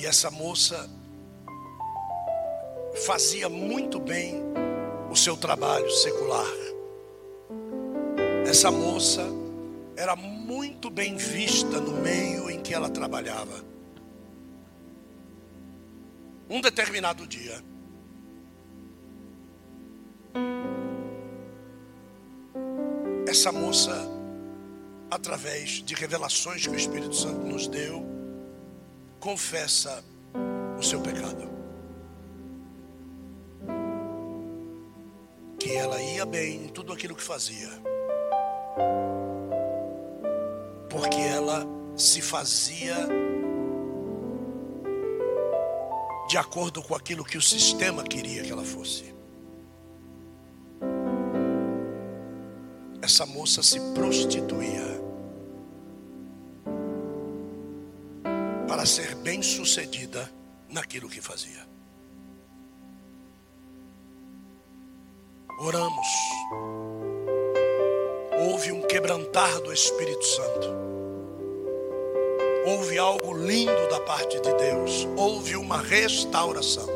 [0.00, 0.88] E essa moça
[3.04, 4.42] fazia muito bem
[5.10, 6.46] o seu trabalho secular.
[8.48, 9.26] Essa moça
[9.94, 13.69] era muito bem vista no meio em que ela trabalhava.
[16.50, 17.62] Um determinado dia,
[23.24, 23.94] essa moça
[25.08, 28.04] através de revelações que o Espírito Santo nos deu,
[29.20, 30.04] confessa
[30.76, 31.48] o seu pecado.
[35.56, 37.68] Que ela ia bem em tudo aquilo que fazia.
[40.88, 41.64] Porque ela
[41.96, 43.29] se fazia
[46.30, 49.12] de acordo com aquilo que o sistema queria que ela fosse.
[53.02, 55.00] Essa moça se prostituía
[58.68, 60.32] para ser bem-sucedida
[60.68, 61.66] naquilo que fazia.
[65.58, 66.06] Oramos.
[68.38, 70.99] Houve um quebrantar do Espírito Santo.
[72.66, 75.08] Houve algo lindo da parte de Deus.
[75.16, 76.86] Houve uma restauração.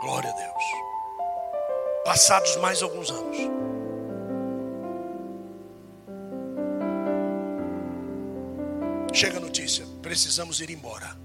[0.00, 0.64] Glória a Deus.
[2.04, 3.36] Passados mais alguns anos.
[9.12, 11.16] Chega a notícia, precisamos ir embora.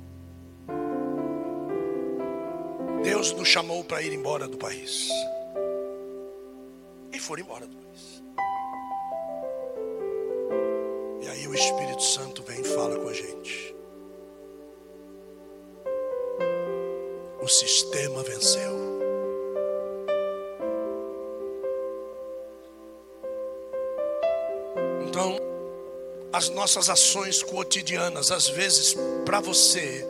[3.04, 5.10] Deus nos chamou para ir embora do país.
[7.12, 8.17] E foram embora do país.
[11.58, 13.76] Espírito Santo vem e fala com a gente.
[17.42, 18.78] O sistema venceu.
[25.08, 25.36] Então,
[26.32, 28.96] as nossas ações cotidianas, às vezes,
[29.26, 30.08] para você,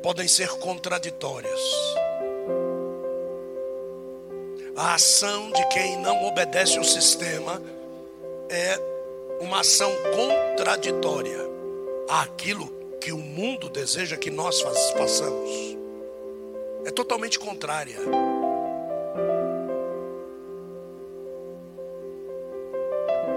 [0.00, 1.60] podem ser contraditórias.
[4.76, 7.60] A ação de quem não obedece ao sistema
[8.48, 8.93] é
[9.44, 11.38] uma ação contraditória
[12.08, 12.66] àquilo
[13.00, 15.76] que o mundo deseja que nós façamos.
[16.84, 17.96] É totalmente contrária.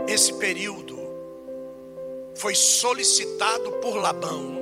[0.07, 0.97] Esse período
[2.35, 4.57] foi solicitado por Labão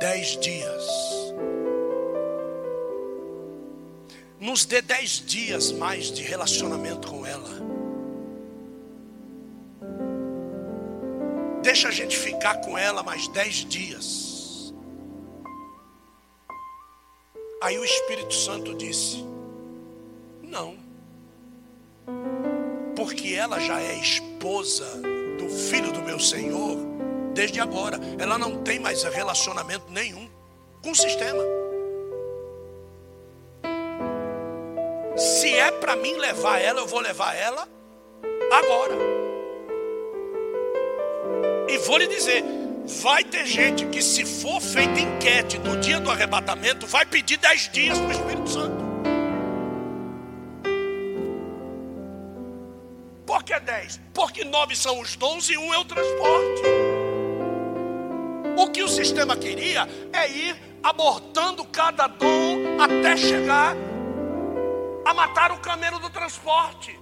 [0.00, 0.86] dez dias.
[4.40, 7.77] Nos dê dez dias mais de relacionamento com ela.
[11.78, 14.74] Deixa a gente ficar com ela mais dez dias.
[17.62, 19.24] Aí o Espírito Santo disse:
[20.42, 20.76] Não,
[22.96, 24.86] porque ela já é esposa
[25.38, 26.78] do filho do meu Senhor
[27.32, 27.96] desde agora.
[28.18, 30.28] Ela não tem mais relacionamento nenhum
[30.82, 31.44] com o sistema.
[35.16, 37.68] Se é para mim levar ela, eu vou levar ela
[38.50, 39.27] agora.
[41.68, 42.42] E vou lhe dizer:
[43.02, 47.68] vai ter gente que, se for feita enquete no dia do arrebatamento, vai pedir dez
[47.68, 48.88] dias para o Espírito Santo.
[53.26, 54.00] Por que dez?
[54.14, 56.62] Porque nove são os dons e um é o transporte.
[58.56, 63.76] O que o sistema queria é ir abortando cada dom até chegar
[65.04, 66.98] a matar o camelo do transporte.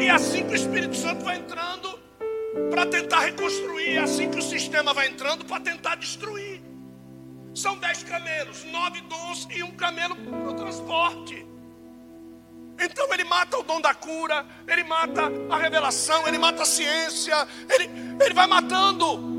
[0.00, 1.87] E é assim que o Espírito Santo vai entrando
[2.70, 6.62] para tentar reconstruir, é assim que o sistema vai entrando para tentar destruir.
[7.54, 11.44] São dez camelos, nove dons e um camelo para o transporte.
[12.80, 17.34] Então ele mata o dom da cura, ele mata a revelação, ele mata a ciência,
[17.68, 17.90] ele,
[18.24, 19.36] ele vai matando.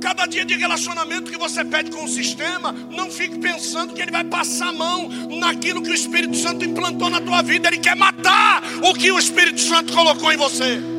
[0.00, 4.12] Cada dia de relacionamento que você pede com o sistema, não fique pensando que ele
[4.12, 5.08] vai passar a mão
[5.40, 7.66] naquilo que o Espírito Santo implantou na tua vida.
[7.66, 10.95] Ele quer matar o que o Espírito Santo colocou em você.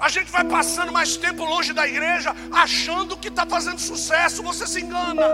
[0.00, 4.66] A gente vai passando mais tempo longe da igreja, achando que está fazendo sucesso, você
[4.66, 5.26] se engana.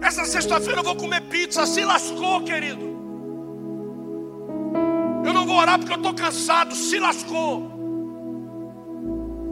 [0.00, 2.86] Essa sexta-feira eu vou comer pizza, se lascou, querido.
[5.24, 7.68] Eu não vou orar porque eu estou cansado, se lascou.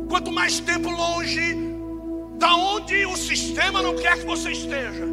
[0.09, 1.57] Quanto mais tempo longe
[2.39, 5.05] da onde o sistema não quer que você esteja,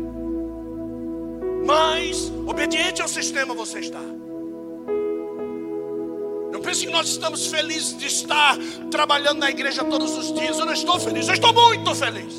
[1.66, 4.23] mais obediente ao sistema você está.
[6.64, 8.58] Eu penso que nós estamos felizes de estar
[8.90, 10.58] trabalhando na igreja todos os dias.
[10.58, 12.34] Eu não estou feliz, eu estou muito feliz.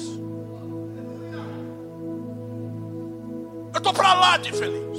[3.71, 4.99] Eu estou para lá de feliz.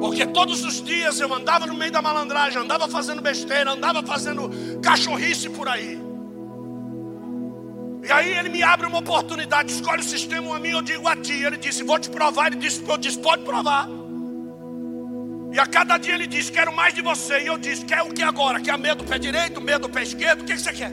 [0.00, 4.48] Porque todos os dias eu andava no meio da malandragem, andava fazendo besteira, andava fazendo
[4.80, 6.00] cachorrice por aí.
[8.04, 11.16] E aí ele me abre uma oportunidade, escolhe o sistema a mim, eu digo a
[11.16, 11.42] ti.
[11.42, 12.52] Ele disse, vou te provar.
[12.52, 13.88] Ele disse, eu disse, pode provar.
[15.52, 17.40] E a cada dia ele diz, quero mais de você.
[17.40, 18.58] E eu disse, quer o que agora?
[18.60, 20.40] Quer medo do pé direito, medo do pé esquerdo?
[20.40, 20.92] O que, que você quer?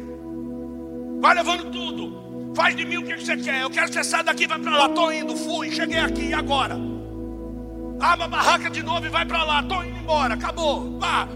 [1.22, 2.53] Vai levando tudo.
[2.55, 3.62] Faz de mim o que você quer.
[3.62, 4.88] Eu quero que você saia daqui vai para lá.
[4.88, 6.78] Estou indo, fui, cheguei aqui, e agora?
[8.01, 9.62] Abre a barraca de novo e vai para lá.
[9.62, 10.99] Estou indo embora, acabou.
[10.99, 11.28] Vá.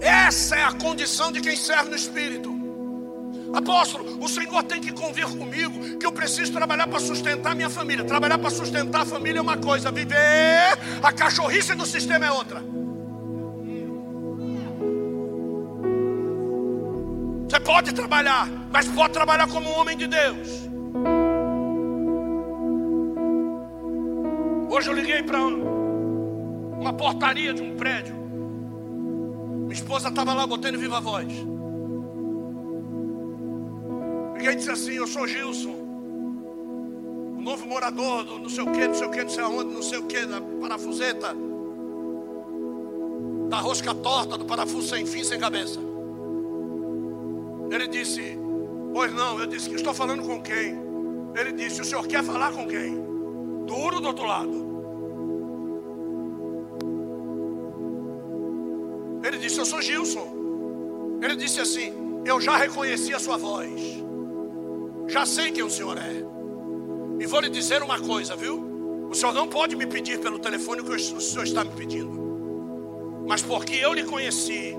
[0.00, 2.53] Essa é a condição de quem serve no Espírito.
[3.54, 8.04] Apóstolo, o Senhor tem que convir comigo que eu preciso trabalhar para sustentar minha família.
[8.04, 12.60] Trabalhar para sustentar a família é uma coisa, viver a cachorrice do sistema é outra.
[17.48, 20.48] Você pode trabalhar, mas pode trabalhar como um homem de Deus.
[24.68, 28.16] Hoje eu liguei para uma portaria de um prédio.
[28.16, 31.53] Minha esposa estava lá botando viva voz.
[34.44, 35.74] Liguei e disse assim: Eu sou Gilson,
[37.38, 39.74] o novo morador do não sei o que, não sei o que, não sei aonde,
[39.74, 41.34] não sei o que, da parafuseta,
[43.48, 45.80] da rosca torta, do parafuso sem fim, sem cabeça.
[47.70, 48.38] Ele disse:
[48.92, 49.40] Pois não.
[49.40, 50.76] Eu disse: Estou falando com quem?
[51.34, 53.02] Ele disse: O senhor quer falar com quem?
[53.66, 54.74] Duro do outro lado.
[59.26, 61.18] Ele disse: Eu sou Gilson.
[61.22, 61.94] Ele disse assim:
[62.26, 64.03] Eu já reconheci a sua voz.
[65.14, 66.24] Já sei quem o senhor é.
[67.20, 69.08] E vou lhe dizer uma coisa, viu?
[69.08, 73.22] O senhor não pode me pedir pelo telefone o que o senhor está me pedindo.
[73.24, 74.74] Mas porque eu lhe conheci,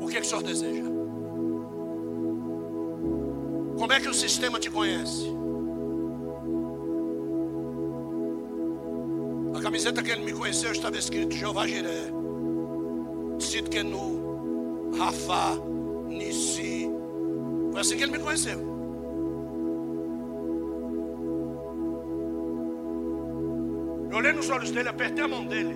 [0.00, 0.84] o que, que o senhor deseja?
[3.76, 5.26] Como é que o sistema te conhece?
[9.56, 12.12] A camiseta que ele me conheceu estava escrito Jeová Jiré.
[13.82, 15.60] no Rafa,
[16.06, 16.69] Nissi.
[17.80, 18.58] Foi assim que ele me conheceu.
[24.10, 25.74] Eu olhei nos olhos dele, apertei a mão dele.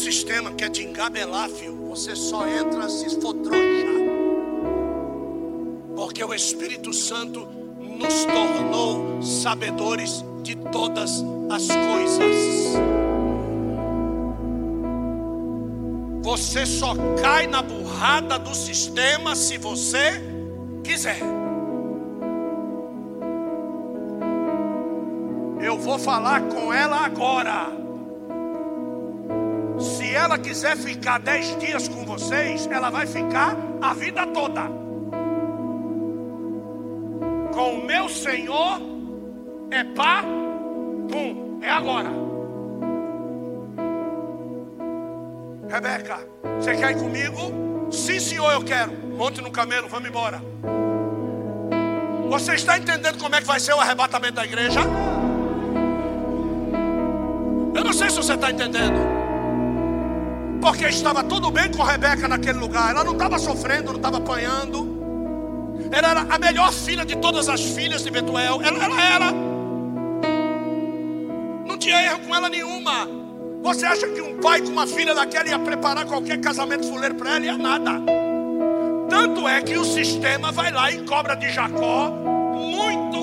[0.00, 3.60] sistema quer te engabelar, filho, você só entra se for trouxa.
[5.96, 7.46] Porque o Espírito Santo
[7.78, 13.09] nos tornou sabedores de todas as coisas.
[16.30, 20.22] Você só cai na burrada do sistema se você
[20.84, 21.18] quiser.
[25.60, 27.66] Eu vou falar com ela agora.
[29.80, 34.68] Se ela quiser ficar dez dias com vocês, ela vai ficar a vida toda.
[37.52, 38.80] Com o meu Senhor
[39.72, 40.22] é pá,
[41.10, 42.19] pum, é agora.
[45.70, 46.18] Rebeca,
[46.58, 47.88] você quer ir comigo?
[47.92, 48.90] Sim, senhor, eu quero.
[48.92, 50.42] Monte no camelo, vamos embora.
[52.28, 54.80] Você está entendendo como é que vai ser o arrebatamento da igreja?
[57.72, 58.98] Eu não sei se você está entendendo.
[60.60, 62.90] Porque estava tudo bem com Rebeca naquele lugar.
[62.90, 64.98] Ela não estava sofrendo, não estava apanhando.
[65.92, 68.60] Ela era a melhor filha de todas as filhas de Betuel.
[68.60, 69.32] Ela, ela era.
[71.64, 73.19] Não tinha erro com ela nenhuma.
[73.62, 77.36] Você acha que um pai com uma filha daquela ia preparar qualquer casamento fuleiro para
[77.36, 77.44] ela?
[77.44, 78.00] Ia nada.
[79.08, 83.20] Tanto é que o sistema vai lá e cobra de Jacó muito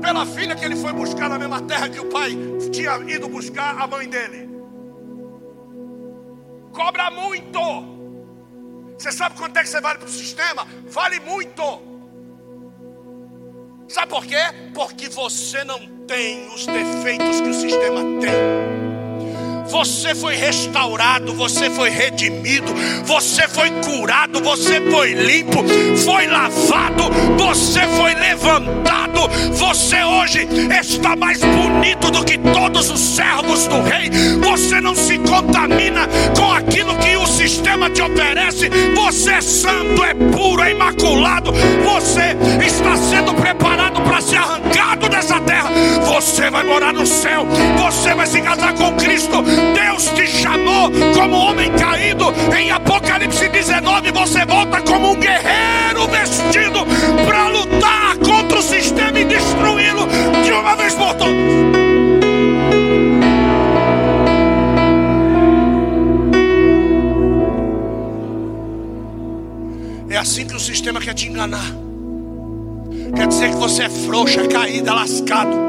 [0.00, 2.36] pela filha que ele foi buscar na mesma terra que o pai
[2.72, 4.48] tinha ido buscar a mãe dele.
[6.72, 7.60] Cobra muito.
[8.98, 10.66] Você sabe quanto é que você vale para o sistema?
[10.88, 11.62] Vale muito.
[13.88, 14.36] Sabe por quê?
[14.74, 18.87] Porque você não tem os defeitos que o sistema tem.
[19.68, 22.72] Você foi restaurado, você foi redimido,
[23.04, 25.62] você foi curado, você foi limpo,
[26.04, 29.28] foi lavado, você foi levantado.
[29.52, 30.48] Você hoje
[30.80, 34.10] está mais bonito do que todos os servos do rei.
[34.40, 38.70] Você não se contamina com aquilo que o sistema te oferece.
[38.94, 41.52] Você é santo, é puro, é imaculado.
[41.52, 44.67] Você está sendo preparado para ser arrancado
[45.18, 45.70] dessa terra.
[46.06, 47.44] Você vai morar no céu.
[47.76, 49.42] Você vai se casar com Cristo.
[49.42, 52.32] Deus te chamou como homem caído.
[52.56, 56.86] Em Apocalipse 19, você volta como um guerreiro vestido
[57.26, 60.06] para lutar contra o sistema e destruí-lo
[60.44, 61.34] de uma vez por todas.
[70.10, 71.87] É assim que o sistema quer te enganar.
[73.14, 75.68] Quer dizer que você é frouxa, caída, lascado.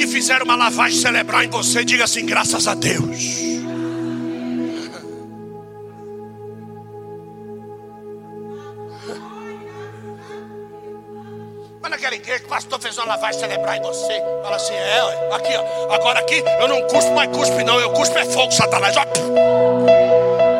[0.00, 3.60] que fizeram uma lavagem cerebral em você, diga assim: graças a Deus.
[11.82, 15.34] Mas naquela igreja que o pastor fez uma lavagem cerebral em você, fala assim: é,
[15.34, 18.96] aqui, ó, agora aqui eu não cuspo mais cuspe, não, eu cuspo é fogo, Satanás.
[18.96, 20.59] Ó.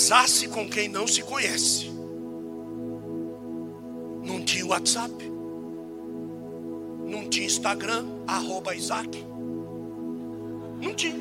[0.00, 1.90] Casar-se com quem não se conhece.
[4.24, 5.12] Não tinha WhatsApp.
[7.06, 9.22] Não tinha Instagram, arroba Isaac.
[10.80, 11.14] Não tinha.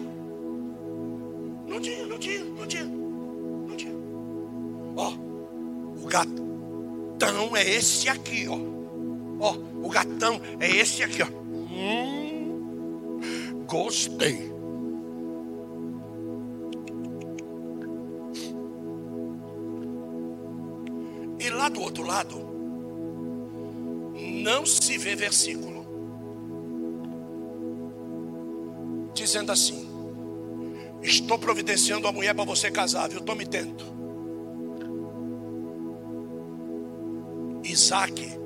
[1.67, 2.85] Não tinha, não tinha, não tinha.
[2.85, 3.93] Não tinha.
[4.95, 5.11] Ó,
[6.01, 8.57] o gatão é esse aqui, ó.
[9.41, 11.27] Ó, o gatão é esse aqui, ó.
[11.69, 14.49] Hum, gostei.
[21.67, 22.37] Do outro lado,
[24.43, 25.79] não se vê versículo
[29.13, 29.87] dizendo assim:
[31.01, 33.21] Estou providenciando a mulher para você casar, viu?
[33.21, 33.85] Tome tento.
[37.63, 38.39] Isaac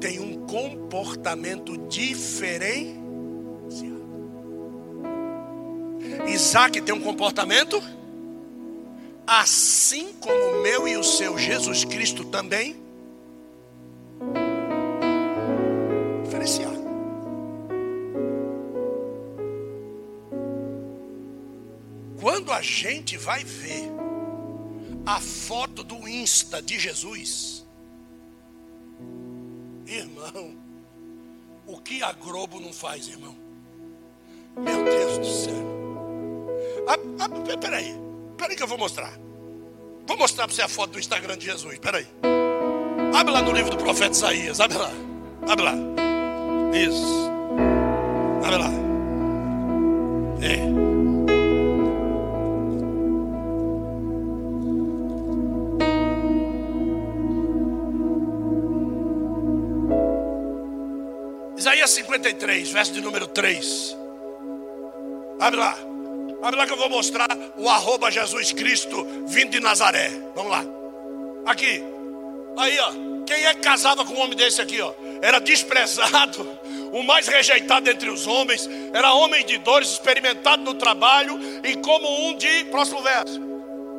[0.00, 2.94] tem um comportamento diferente.
[6.26, 7.82] Isaac tem um comportamento
[9.26, 12.76] assim como o meu e o seu Jesus Cristo também,
[16.24, 16.84] diferenciado.
[22.20, 23.90] Quando a gente vai ver
[25.06, 27.64] a foto do Insta de Jesus,
[29.86, 30.56] irmão,
[31.66, 33.34] o que a Globo não faz, irmão?
[34.56, 35.64] Meu Deus do céu.
[36.86, 38.03] Ah, ah, peraí.
[38.36, 39.12] Peraí que eu vou mostrar.
[40.06, 41.78] Vou mostrar para você a foto do Instagram de Jesus.
[41.78, 42.06] Peraí.
[43.14, 44.60] Abre lá no livro do profeta Isaías.
[44.60, 44.90] Abre lá.
[45.48, 45.74] Abre lá.
[46.74, 47.30] Isso.
[48.44, 48.70] Abre lá.
[50.42, 50.74] É.
[61.56, 63.96] Isaías 53, verso de número 3.
[65.40, 65.93] Abre lá.
[66.44, 67.26] Abre lá que eu vou mostrar
[67.56, 70.10] o arroba Jesus Cristo vindo de Nazaré.
[70.34, 70.62] Vamos lá.
[71.46, 71.82] Aqui.
[72.58, 72.92] Aí, ó.
[73.24, 74.92] Quem é que casava com um homem desse aqui, ó?
[75.22, 76.46] Era desprezado,
[76.92, 82.28] o mais rejeitado entre os homens, era homem de dores, experimentado no trabalho e como
[82.28, 82.64] um de.
[82.64, 83.53] Próximo verso.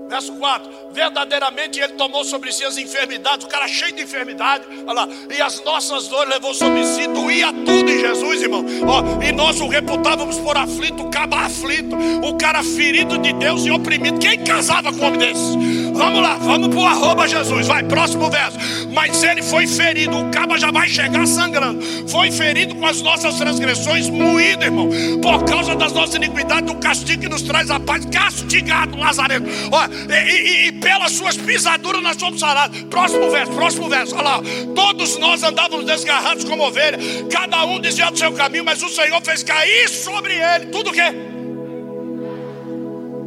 [0.08, 4.94] Verso 4: Verdadeiramente ele tomou sobre si as enfermidades, o cara cheio de enfermidade, olha
[4.94, 8.64] lá, e as nossas dores levou sobre si, doía tudo em Jesus, irmão.
[8.88, 13.66] Ó, e nós o reputávamos por aflito, o cabo aflito, o cara ferido de Deus
[13.66, 14.20] e oprimido.
[14.20, 15.85] Quem casava com um homem desse?
[15.96, 18.58] Vamos lá, vamos pro arroba Jesus, vai, próximo verso.
[18.92, 21.82] Mas ele foi ferido, o cabo já vai chegar sangrando.
[22.10, 24.90] Foi ferido com as nossas transgressões, moído, irmão,
[25.22, 29.48] por causa das nossas iniquidades, do castigo que nos traz a paz, castigado, Lazareno.
[29.72, 32.84] Ó, e, e, e pelas suas pisaduras nós somos sarados.
[32.84, 34.42] Próximo verso, próximo verso, olha lá.
[34.76, 37.00] Todos nós andávamos desgarrados como ovelha,
[37.32, 40.94] cada um dizia do seu caminho, mas o Senhor fez cair sobre ele tudo o
[40.94, 41.14] quê?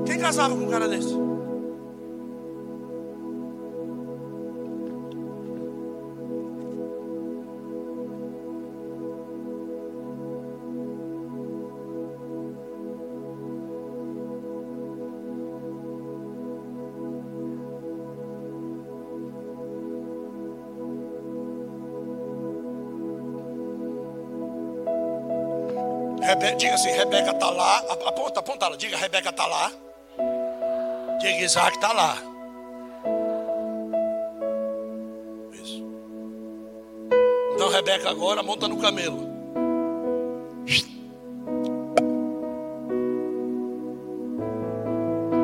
[0.07, 1.28] Quem casava com um cara desse?
[26.29, 27.79] Rebe, diga assim, Rebeca está lá.
[27.79, 28.77] Aponta, aponta ela.
[28.77, 29.73] Diga, Rebeca está lá.
[31.19, 32.19] Diga, Isaac está lá.
[35.55, 35.83] Isso.
[37.55, 39.27] Então, Rebeca agora monta no camelo.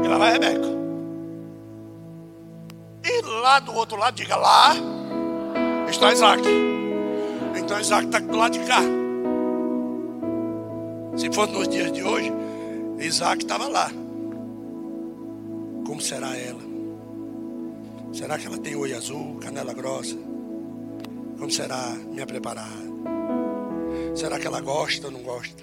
[0.03, 0.69] E lá vai Rebeca.
[3.05, 4.75] E lá do outro lado, diga lá,
[5.89, 6.43] está Isaac.
[7.57, 9.04] Então Isaac está do lado de cá.
[11.17, 12.33] Se fosse nos dias de hoje,
[12.99, 13.89] Isaac estava lá.
[15.87, 16.61] Como será ela?
[18.13, 20.17] Será que ela tem olho azul, canela grossa?
[21.39, 22.95] Como será minha preparada?
[24.15, 25.63] Será que ela gosta ou não gosta?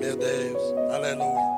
[0.00, 0.62] Meu Deus,
[0.94, 1.56] aleluia.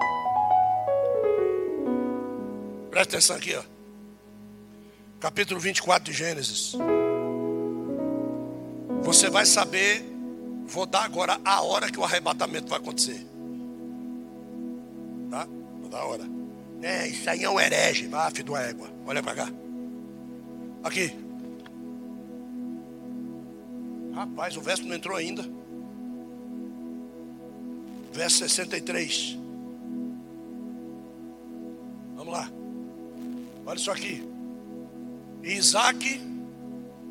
[2.90, 3.62] Presta atenção aqui, ó.
[5.20, 6.74] Capítulo 24 de Gênesis.
[9.02, 10.04] Você vai saber
[10.68, 13.26] Vou dar agora a hora que o arrebatamento vai acontecer.
[15.30, 15.48] Tá?
[15.80, 16.24] Vou dar a hora.
[16.82, 18.06] É, isso aí é um herege.
[18.06, 18.88] Vá, filho de uma égua.
[19.06, 19.48] Olha para cá.
[20.84, 21.16] Aqui.
[24.14, 25.44] Rapaz, o verso não entrou ainda.
[28.12, 29.38] Verso 63.
[32.14, 32.50] Vamos lá.
[33.64, 34.22] Olha isso aqui.
[35.42, 36.20] Isaac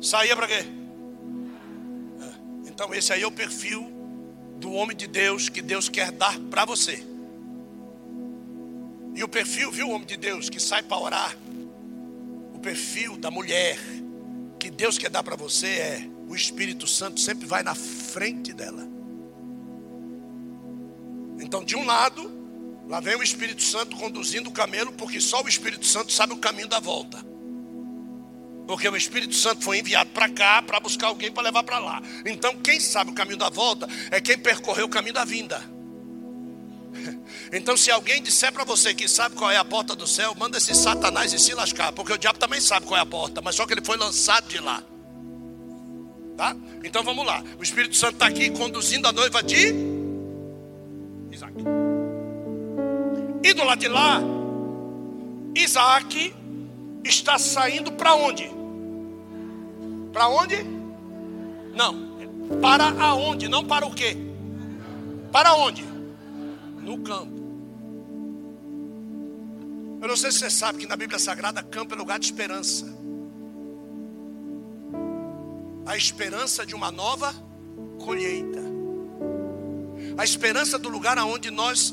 [0.00, 0.77] saía para quê?
[2.78, 3.90] Então, esse aí é o perfil
[4.60, 7.02] do homem de Deus que Deus quer dar para você.
[9.16, 11.36] E o perfil, viu, homem de Deus que sai para orar.
[12.54, 13.76] O perfil da mulher
[14.60, 18.86] que Deus quer dar para você é o Espírito Santo sempre vai na frente dela.
[21.40, 22.30] Então, de um lado,
[22.86, 26.38] lá vem o Espírito Santo conduzindo o camelo, porque só o Espírito Santo sabe o
[26.38, 27.26] caminho da volta.
[28.68, 32.02] Porque o Espírito Santo foi enviado para cá para buscar alguém para levar para lá.
[32.26, 35.58] Então, quem sabe o caminho da volta é quem percorreu o caminho da vinda.
[37.50, 40.58] Então, se alguém disser para você que sabe qual é a porta do céu, manda
[40.58, 43.54] esse Satanás e se lascar, porque o diabo também sabe qual é a porta, mas
[43.54, 44.82] só que ele foi lançado de lá.
[46.36, 46.54] Tá?
[46.84, 47.42] Então vamos lá.
[47.58, 49.74] O Espírito Santo está aqui conduzindo a noiva de
[51.32, 51.54] Isaac.
[53.42, 54.20] E do lado de lá,
[55.56, 56.34] Isaac
[57.02, 58.57] está saindo para onde?
[60.12, 60.56] Para onde?
[61.74, 62.08] Não.
[62.60, 63.48] Para aonde?
[63.48, 64.16] Não para o quê?
[65.30, 65.84] Para onde?
[66.82, 67.38] No campo.
[70.00, 72.86] Eu não sei se você sabe que na Bíblia Sagrada campo é lugar de esperança.
[75.84, 77.34] A esperança de uma nova
[77.98, 78.62] colheita.
[80.16, 81.92] A esperança do lugar aonde nós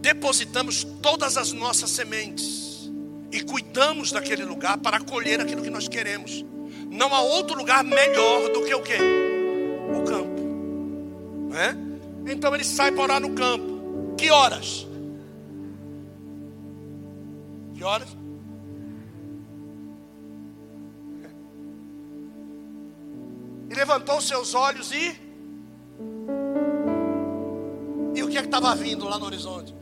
[0.00, 2.90] depositamos todas as nossas sementes
[3.32, 6.44] e cuidamos daquele lugar para colher aquilo que nós queremos.
[6.90, 8.96] Não há outro lugar melhor do que o que?
[9.94, 10.40] O campo.
[11.50, 11.76] Né?
[12.26, 14.14] Então ele sai para orar no campo.
[14.16, 14.86] Que horas?
[17.74, 18.16] Que horas?
[23.68, 25.26] E levantou seus olhos e.
[28.14, 29.74] E o que é que estava vindo lá no horizonte?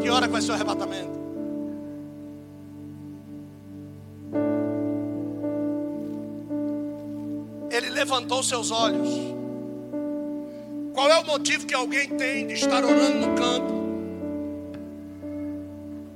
[0.00, 1.17] Que hora vai ser o arrebatamento?
[8.08, 9.10] Levantou seus olhos.
[10.94, 13.78] Qual é o motivo que alguém tem de estar orando no campo?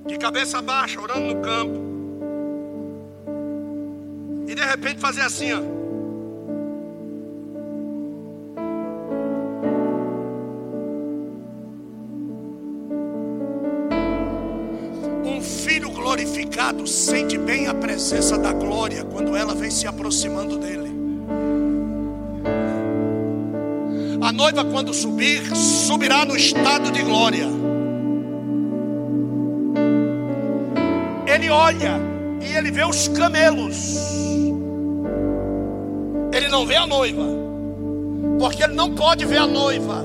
[0.05, 1.81] de cabeça baixa, orando no campo.
[4.49, 5.83] E de repente fazer assim, ó.
[16.13, 20.92] glorificado sente bem a presença da glória quando ela vem se aproximando dele.
[24.33, 27.47] A noiva, quando subir, subirá no estado de glória.
[31.27, 32.01] Ele olha
[32.41, 33.99] e ele vê os camelos.
[36.33, 37.27] Ele não vê a noiva,
[38.39, 40.03] porque ele não pode ver a noiva.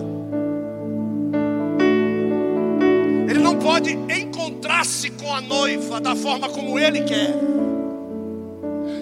[3.29, 7.33] Ele não pode encontrar-se com a noiva da forma como ele quer.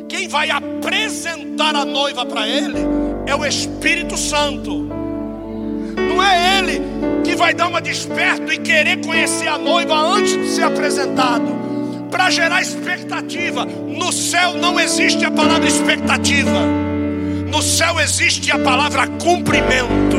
[0.08, 2.78] Quem vai apresentar a noiva para ele
[3.26, 5.05] é o Espírito Santo.
[6.16, 6.82] Não é ele
[7.26, 11.54] que vai dar uma desperto e querer conhecer a noiva antes de ser apresentado.
[12.10, 13.66] Para gerar expectativa.
[13.66, 16.62] No céu não existe a palavra expectativa.
[17.52, 20.16] No céu existe a palavra cumprimento.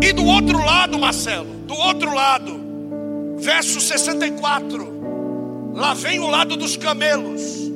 [0.00, 2.60] E do outro lado, Marcelo, do outro lado,
[3.38, 5.72] verso 64.
[5.74, 7.72] Lá vem o lado dos camelos.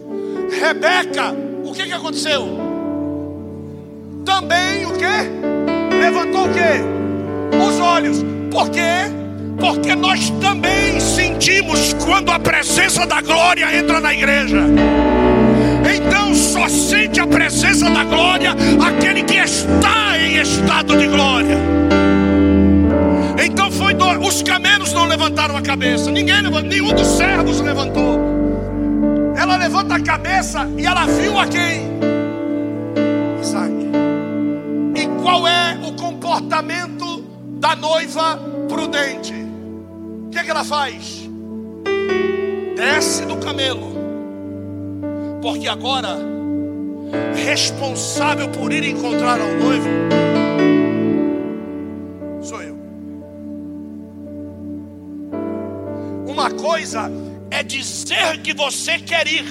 [0.61, 2.64] Rebeca, o que, que aconteceu?
[4.35, 5.97] Também o que?
[5.97, 7.57] Levantou o que?
[7.57, 8.25] Os olhos.
[8.51, 9.09] Por quê?
[9.61, 14.59] Porque nós também sentimos quando a presença da glória entra na igreja.
[15.89, 21.57] Então só sente a presença da glória aquele que está em estado de glória.
[23.41, 24.05] Então foi do...
[24.19, 28.19] os camelos não levantaram a cabeça, ninguém levantou, nenhum dos servos levantou.
[29.37, 32.14] Ela levanta a cabeça e ela viu a quem?
[35.25, 37.23] Qual é o comportamento
[37.59, 39.33] da noiva prudente?
[40.27, 41.23] O que, é que ela faz?
[42.77, 43.95] Desce do camelo,
[45.41, 46.19] porque agora
[47.35, 49.89] responsável por ir encontrar ao noivo
[56.27, 57.11] Uma coisa
[57.49, 59.47] é dizer que você quer ir,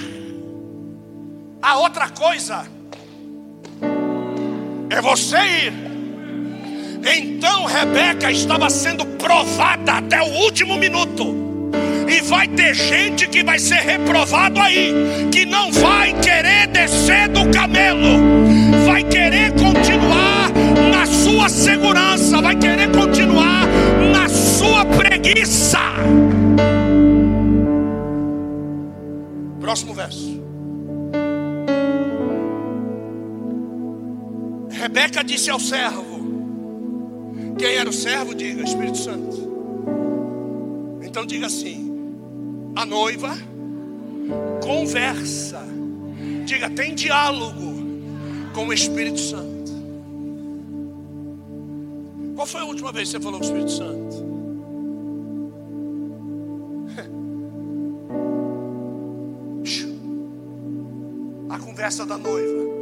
[1.62, 2.73] a outra coisa é
[5.00, 5.72] você ir.
[7.06, 11.44] Então Rebeca estava sendo provada até o último minuto.
[12.08, 14.92] E vai ter gente que vai ser reprovado aí,
[15.30, 18.20] que não vai querer descer do camelo,
[18.86, 20.50] vai querer continuar
[20.90, 23.66] na sua segurança, vai querer continuar
[24.12, 25.80] na sua preguiça.
[29.60, 30.43] Próximo verso.
[34.84, 36.04] Rebeca disse ao servo:
[37.58, 38.34] Quem era o servo?
[38.34, 39.50] Diga, Espírito Santo.
[41.02, 41.90] Então diga assim:
[42.76, 43.34] A noiva
[44.62, 45.62] conversa.
[46.44, 47.82] Diga, tem diálogo
[48.52, 49.72] com o Espírito Santo.
[52.34, 54.34] Qual foi a última vez que você falou com o Espírito Santo?
[61.64, 62.73] conversa da noiva.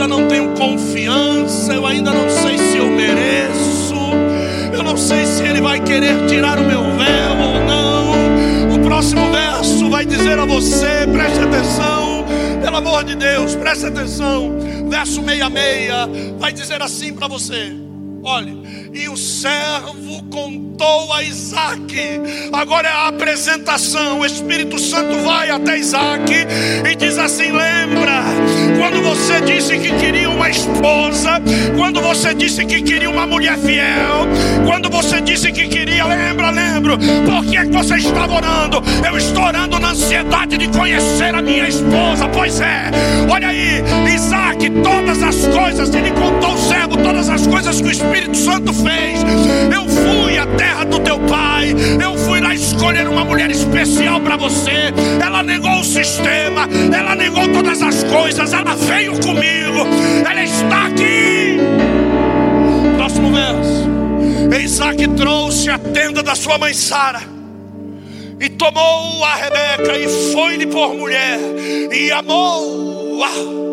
[0.00, 3.94] ainda não tenho confiança, eu ainda não sei se eu mereço,
[4.72, 8.76] eu não sei se Ele vai querer tirar o meu véu ou não.
[8.76, 12.24] O próximo verso vai dizer a você: preste atenção,
[12.62, 14.58] pelo amor de Deus, preste atenção.
[14.88, 17.79] Verso 66 vai dizer assim para você
[18.22, 22.20] olhe, e o servo contou a Isaac.
[22.52, 24.20] Agora é a apresentação.
[24.20, 26.32] O Espírito Santo vai até Isaac
[26.90, 28.24] e diz assim: Lembra,
[28.78, 31.40] quando você disse que queria uma esposa,
[31.76, 34.26] quando você disse que queria uma mulher fiel,
[34.66, 38.82] quando você disse que queria, lembra, lembro, por que, é que você estava orando?
[39.06, 42.28] Eu estou orando na ansiedade de conhecer a minha esposa.
[42.32, 42.90] Pois é,
[43.30, 43.82] olha aí,
[44.14, 48.09] Isaac, todas as coisas, ele contou o servo, todas as coisas que o Espírito
[48.50, 49.20] Santo fez.
[49.72, 54.36] Eu fui à terra do teu pai, eu fui lá escolher uma mulher especial para
[54.36, 54.92] você.
[55.22, 59.86] Ela negou o sistema, ela negou todas as coisas, ela veio comigo,
[60.28, 61.58] ela está aqui.
[62.96, 63.90] Próximo verso.
[64.62, 67.20] Isaac trouxe a tenda da sua mãe Sara
[68.40, 71.38] e tomou a Rebeca e foi-lhe por mulher
[71.92, 73.69] e amou-a.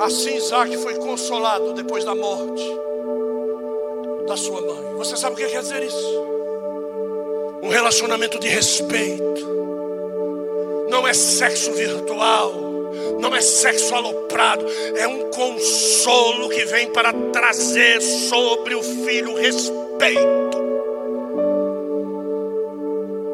[0.00, 2.64] Assim Isaac foi consolado depois da morte
[4.26, 4.94] da sua mãe.
[4.96, 6.24] Você sabe o que quer dizer isso?
[7.62, 9.46] Um relacionamento de respeito.
[10.88, 12.54] Não é sexo virtual.
[13.20, 14.64] Não é sexo aloprado.
[14.96, 20.60] É um consolo que vem para trazer sobre o filho respeito.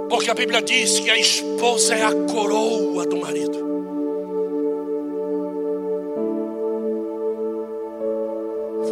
[0.08, 3.65] Porque a Bíblia diz que a esposa é a coroa do marido.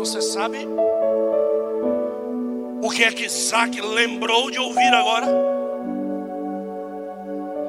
[0.05, 0.59] Você sabe
[2.83, 5.27] o que é que Isaac lembrou de ouvir agora?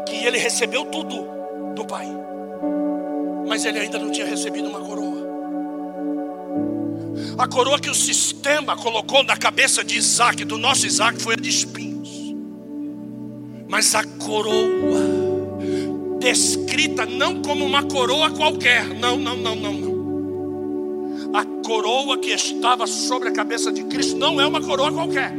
[0.06, 1.26] Que ele recebeu tudo
[1.74, 2.06] do pai,
[3.48, 5.26] mas ele ainda não tinha recebido uma coroa.
[7.38, 11.38] A coroa que o sistema colocou na cabeça de Isaac, do nosso Isaac, foi a
[11.38, 12.36] de espinhos.
[13.70, 15.06] Mas a coroa,
[16.20, 19.95] descrita não como uma coroa qualquer, não, não, não, não, não
[21.34, 25.34] a coroa que estava sobre a cabeça de Cristo não é uma coroa qualquer.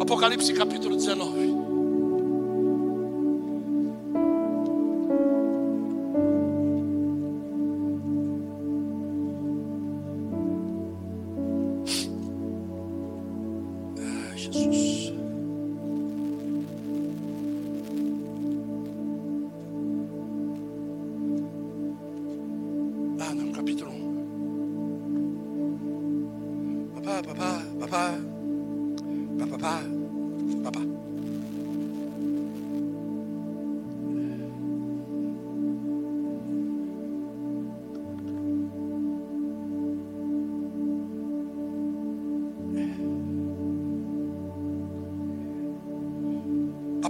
[0.00, 1.43] Apocalipse capítulo 19.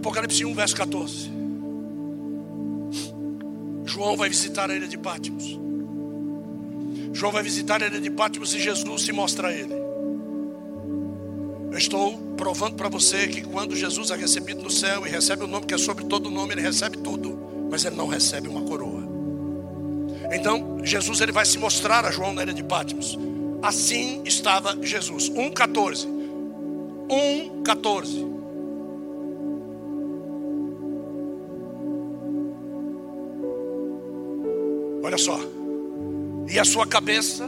[0.04, 1.30] Apocalipse 1, verso 14.
[3.86, 5.58] João vai visitar a ilha de Pátimos.
[7.14, 9.72] João vai visitar a ilha de Pátimos e Jesus se mostra a ele.
[11.72, 15.46] Eu estou provando para você que quando Jesus é recebido no céu e recebe o
[15.46, 17.38] nome que é sobre todo nome, ele recebe tudo,
[17.70, 19.08] mas ele não recebe uma coroa.
[20.34, 23.18] Então, Jesus ele vai se mostrar a João na ilha de Pátimos.
[23.62, 25.30] Assim estava Jesus.
[25.30, 26.06] 1:14.
[27.08, 28.33] 1:14.
[36.64, 37.46] A sua cabeça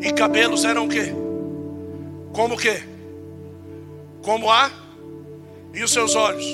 [0.00, 1.12] e cabelos eram o quê?
[2.32, 2.82] Como o quê?
[4.20, 4.68] Como a?
[5.72, 6.44] E os seus olhos?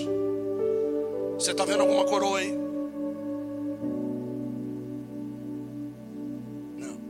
[1.38, 2.52] Você está vendo alguma coroa aí?
[6.76, 7.00] Não.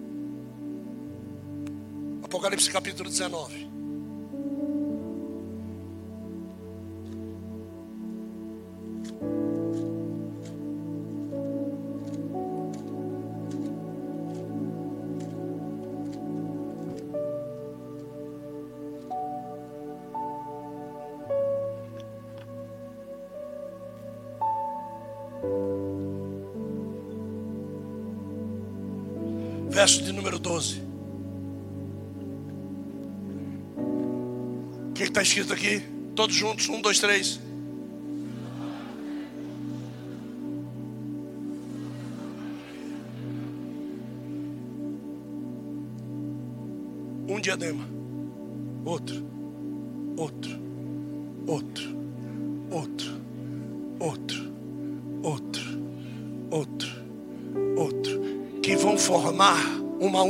[2.23, 3.64] Apocalipse capítulo 19.
[30.25, 30.81] Número 12.
[33.77, 35.83] O que está escrito aqui?
[36.17, 37.39] Todos juntos, um, dois, três.
[47.29, 47.85] Um diadema,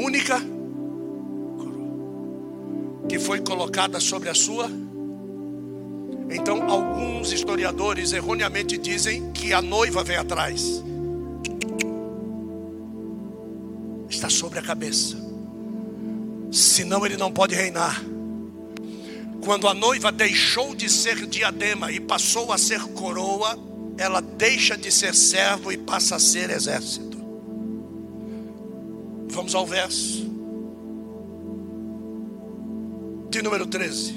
[0.05, 0.39] única
[1.59, 3.07] coroa.
[3.09, 4.71] que foi colocada sobre a sua.
[6.31, 10.83] Então, alguns historiadores erroneamente dizem que a noiva vem atrás.
[14.09, 15.17] Está sobre a cabeça.
[16.53, 18.03] Senão ele não pode reinar.
[19.43, 23.59] Quando a noiva deixou de ser diadema e passou a ser coroa,
[23.99, 27.14] ela deixa de ser servo e passa a ser exército.
[29.35, 30.31] Vamos ao verso
[33.29, 34.15] de número 13.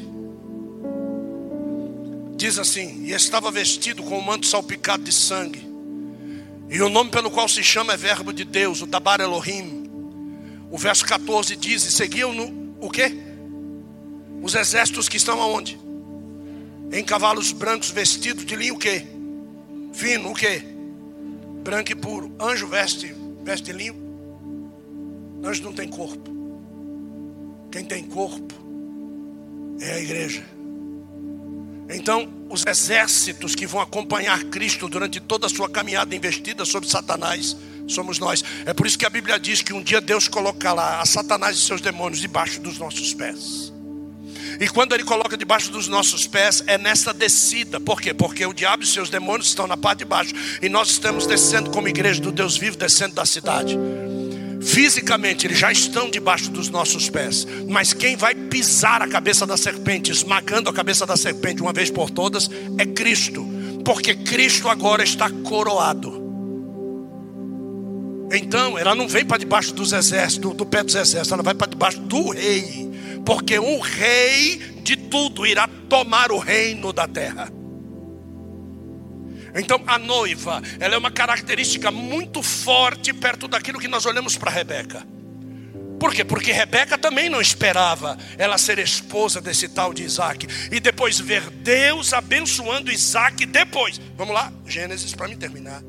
[2.35, 5.67] Diz assim: E estava vestido com um manto salpicado de sangue,
[6.69, 9.89] e o nome pelo qual se chama é Verbo de Deus, o Dabar Elohim.
[10.69, 13.11] O verso 14 diz: E seguiam no o quê?
[14.43, 15.79] Os exércitos que estão aonde?
[16.91, 19.03] Em cavalos brancos vestidos de linho o quê?
[19.93, 20.61] Fino, o quê?
[21.63, 22.35] Branco e puro.
[22.39, 24.06] Anjo veste, veste linho.
[25.43, 26.31] Anjo não tem corpo.
[27.71, 28.53] Quem tem corpo
[29.79, 30.43] é a igreja.
[31.89, 37.55] Então, os exércitos que vão acompanhar Cristo durante toda a sua caminhada investida sobre Satanás
[37.87, 38.43] somos nós.
[38.65, 41.61] É por isso que a Bíblia diz que um dia Deus colocará a Satanás e
[41.61, 43.71] seus demônios debaixo dos nossos pés.
[44.59, 47.79] E quando ele coloca debaixo dos nossos pés, é nessa descida.
[47.79, 48.13] Por quê?
[48.13, 50.33] Porque o diabo e seus demônios estão na parte de baixo.
[50.61, 53.77] E nós estamos descendo como igreja do Deus vivo, descendo da cidade.
[54.61, 57.45] Fisicamente, eles já estão debaixo dos nossos pés.
[57.67, 61.89] Mas quem vai pisar a cabeça da serpente, esmagando a cabeça da serpente uma vez
[61.89, 63.45] por todas, é Cristo.
[63.83, 66.25] Porque Cristo agora está coroado.
[68.31, 71.67] Então, ela não vem para debaixo dos exércitos, do, pé dos exércitos, ela vai para
[71.67, 72.91] debaixo do rei.
[73.25, 77.51] Porque um rei de tudo irá tomar o reino da terra.
[79.55, 84.51] Então a noiva, ela é uma característica muito forte perto daquilo que nós olhamos para
[84.51, 85.05] Rebeca.
[85.99, 86.23] Por quê?
[86.23, 90.47] Porque Rebeca também não esperava ela ser esposa desse tal de Isaac.
[90.71, 93.99] E depois ver Deus abençoando Isaac depois.
[94.15, 95.81] Vamos lá, Gênesis, para me terminar.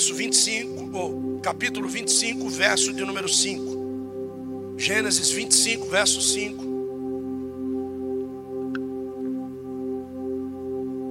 [0.00, 4.74] Verso 25, ou capítulo 25, verso de número 5.
[4.78, 6.64] Gênesis 25, verso 5.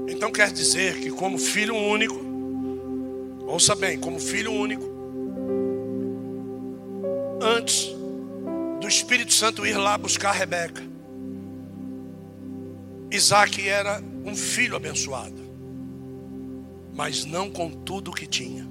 [0.09, 2.19] Então quer dizer que, como filho único,
[3.45, 4.83] ouça bem, como filho único,
[7.39, 7.95] antes
[8.81, 10.81] do Espírito Santo ir lá buscar Rebeca,
[13.11, 15.43] Isaac era um filho abençoado,
[16.95, 18.68] mas não com tudo o que tinha.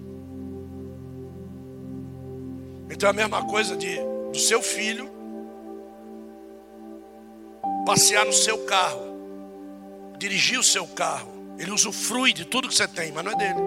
[2.99, 3.96] Então é a mesma coisa de
[4.32, 5.09] do seu filho
[7.86, 9.01] passear no seu carro,
[10.18, 11.32] dirigir o seu carro.
[11.61, 13.61] Ele usufrui de tudo que você tem, mas não é dele.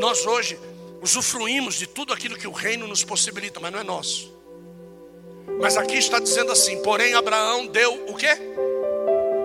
[0.00, 0.58] Nós hoje
[1.00, 4.36] usufruímos de tudo aquilo que o reino nos possibilita, mas não é nosso.
[5.60, 8.36] Mas aqui está dizendo assim: porém, Abraão deu o quê?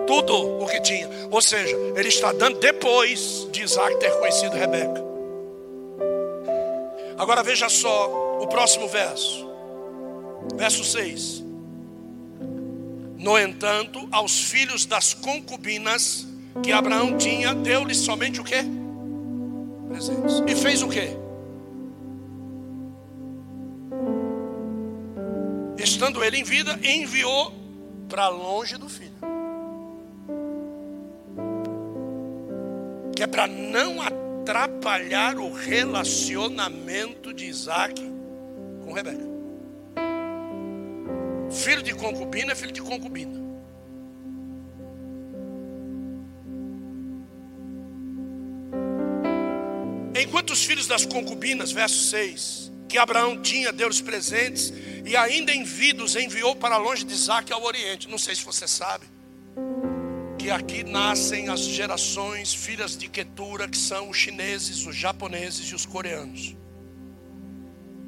[0.08, 1.08] Tudo o que tinha.
[1.30, 5.07] Ou seja, ele está dando depois de Isaac ter conhecido Rebeca.
[7.18, 9.44] Agora veja só o próximo verso.
[10.54, 11.42] Verso 6.
[13.18, 16.24] No entanto, aos filhos das concubinas
[16.62, 18.64] que Abraão tinha, deu-lhes somente o quê?
[19.88, 20.42] Presentes.
[20.46, 21.16] E fez o quê?
[25.76, 27.52] Estando ele em vida, enviou
[28.08, 29.10] para longe do filho.
[33.16, 38.00] Que é para não atrair atrapalhar o relacionamento de Isaac
[38.82, 39.28] com Rebeca.
[41.50, 43.38] Filho de concubina é filho de concubina.
[50.18, 54.72] Enquanto os filhos das concubinas, verso 6, que Abraão tinha, deu os presentes,
[55.04, 58.08] e ainda em vida os enviou para longe de Isaac ao Oriente.
[58.08, 59.17] Não sei se você sabe
[60.48, 65.74] que aqui nascem as gerações filhas de Ketura, que são os chineses, os japoneses e
[65.74, 66.56] os coreanos.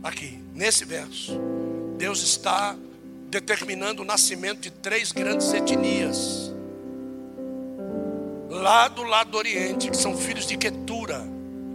[0.03, 1.39] Aqui, nesse verso,
[1.99, 2.75] Deus está
[3.29, 6.51] determinando o nascimento de três grandes etnias.
[8.49, 11.21] Lá do lado do Oriente, que são filhos de Ketura,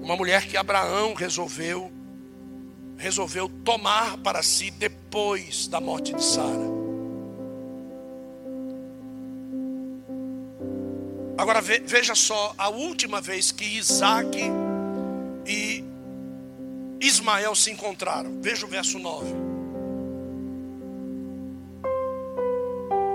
[0.01, 1.91] uma mulher que Abraão resolveu
[2.97, 6.74] resolveu tomar para si depois da morte de Sara.
[11.37, 14.37] Agora veja só, a última vez que Isaac
[15.45, 15.83] e
[16.99, 18.41] Ismael se encontraram.
[18.41, 19.27] Veja o verso 9.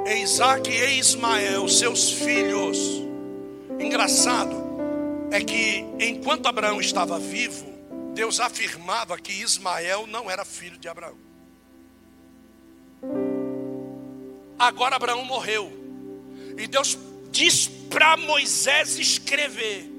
[0.07, 2.79] E Isaac e Ismael, seus filhos.
[3.79, 4.55] Engraçado
[5.31, 7.67] é que enquanto Abraão estava vivo,
[8.15, 11.17] Deus afirmava que Ismael não era filho de Abraão.
[14.59, 15.73] Agora Abraão morreu.
[16.59, 16.99] E Deus
[17.31, 19.91] diz para Moisés escrever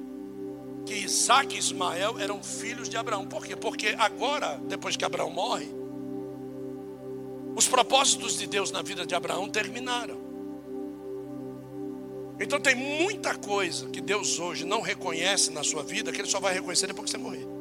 [0.86, 3.28] que Isaac e Ismael eram filhos de Abraão.
[3.28, 3.56] Por quê?
[3.56, 5.70] Porque agora, depois que Abraão morre,
[7.56, 10.20] os propósitos de Deus na vida de Abraão terminaram.
[12.40, 16.40] Então tem muita coisa que Deus hoje não reconhece na sua vida, que Ele só
[16.40, 17.61] vai reconhecer depois que você morrer.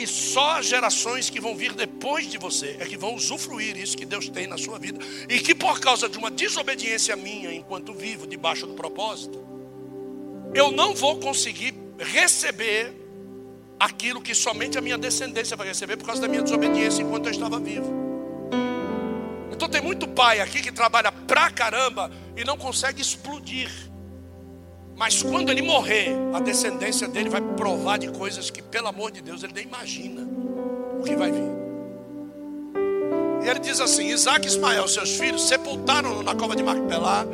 [0.00, 4.06] E só gerações que vão vir depois de você é que vão usufruir isso que
[4.06, 4.98] Deus tem na sua vida.
[5.28, 9.44] E que por causa de uma desobediência minha, enquanto vivo debaixo do propósito,
[10.54, 12.94] eu não vou conseguir receber
[13.78, 17.32] aquilo que somente a minha descendência vai receber por causa da minha desobediência enquanto eu
[17.32, 17.92] estava vivo.
[19.52, 23.70] Então tem muito pai aqui que trabalha pra caramba e não consegue explodir.
[25.00, 29.22] Mas quando ele morrer, a descendência dele vai provar de coisas que, pelo amor de
[29.22, 30.28] Deus, ele nem imagina
[31.00, 31.50] o que vai vir.
[33.42, 37.24] E ele diz assim: Isaac e Ismael, seus filhos, sepultaram-no na cova de Macpelá,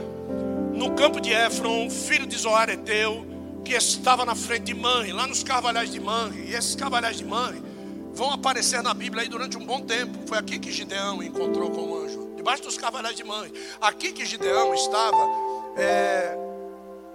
[0.75, 3.27] no campo de Efron, filho de Zoar Eteu,
[3.65, 6.45] que estava na frente de Manre, lá nos carvalhais de Manre.
[6.49, 7.61] E esses carvalhais de Manre
[8.15, 10.17] vão aparecer na Bíblia aí durante um bom tempo.
[10.29, 13.53] Foi aqui que Gideão encontrou com o anjo, debaixo dos carvalhais de Manre.
[13.81, 15.17] Aqui que Gideão estava.
[15.77, 16.46] É,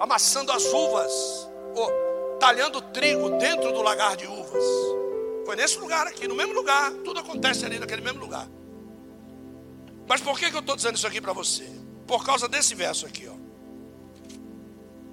[0.01, 4.63] amassando as uvas, ou talhando trigo dentro do lagar de uvas.
[5.45, 8.47] Foi nesse lugar aqui, no mesmo lugar, tudo acontece ali naquele mesmo lugar.
[10.07, 11.69] Mas por que, que eu estou dizendo isso aqui para você?
[12.07, 13.35] Por causa desse verso aqui, ó.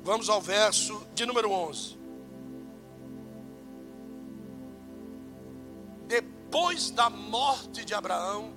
[0.02, 1.98] Vamos ao verso de número 11.
[6.06, 8.56] Depois da morte de Abraão,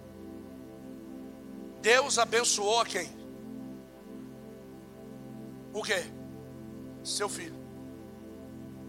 [1.81, 3.09] Deus abençoou a quem?
[5.73, 6.20] O quê?
[7.03, 7.56] Seu filho.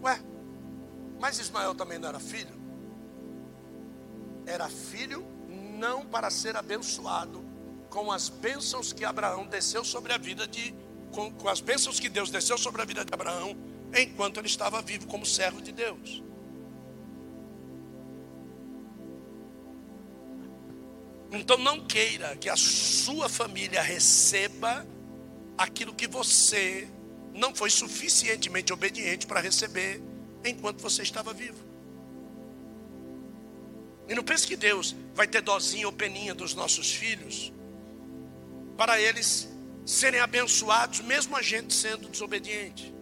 [0.03, 0.19] Ué,
[1.19, 2.61] mas Ismael também não era filho?
[4.45, 5.25] Era filho
[5.77, 7.43] não para ser abençoado
[7.89, 10.73] com as bênçãos que Abraão desceu sobre a vida de
[11.11, 13.55] com, com as bênçãos que Deus desceu sobre a vida de Abraão
[13.95, 16.23] enquanto ele estava vivo como servo de Deus.
[21.31, 24.85] Então não queira que a sua família receba
[25.57, 26.87] aquilo que você
[27.33, 30.01] não foi suficientemente obediente para receber
[30.45, 31.57] enquanto você estava vivo.
[34.07, 37.53] E não pense que Deus vai ter dozinha ou peninha dos nossos filhos
[38.77, 39.49] para eles
[39.85, 42.93] serem abençoados, mesmo a gente sendo desobediente.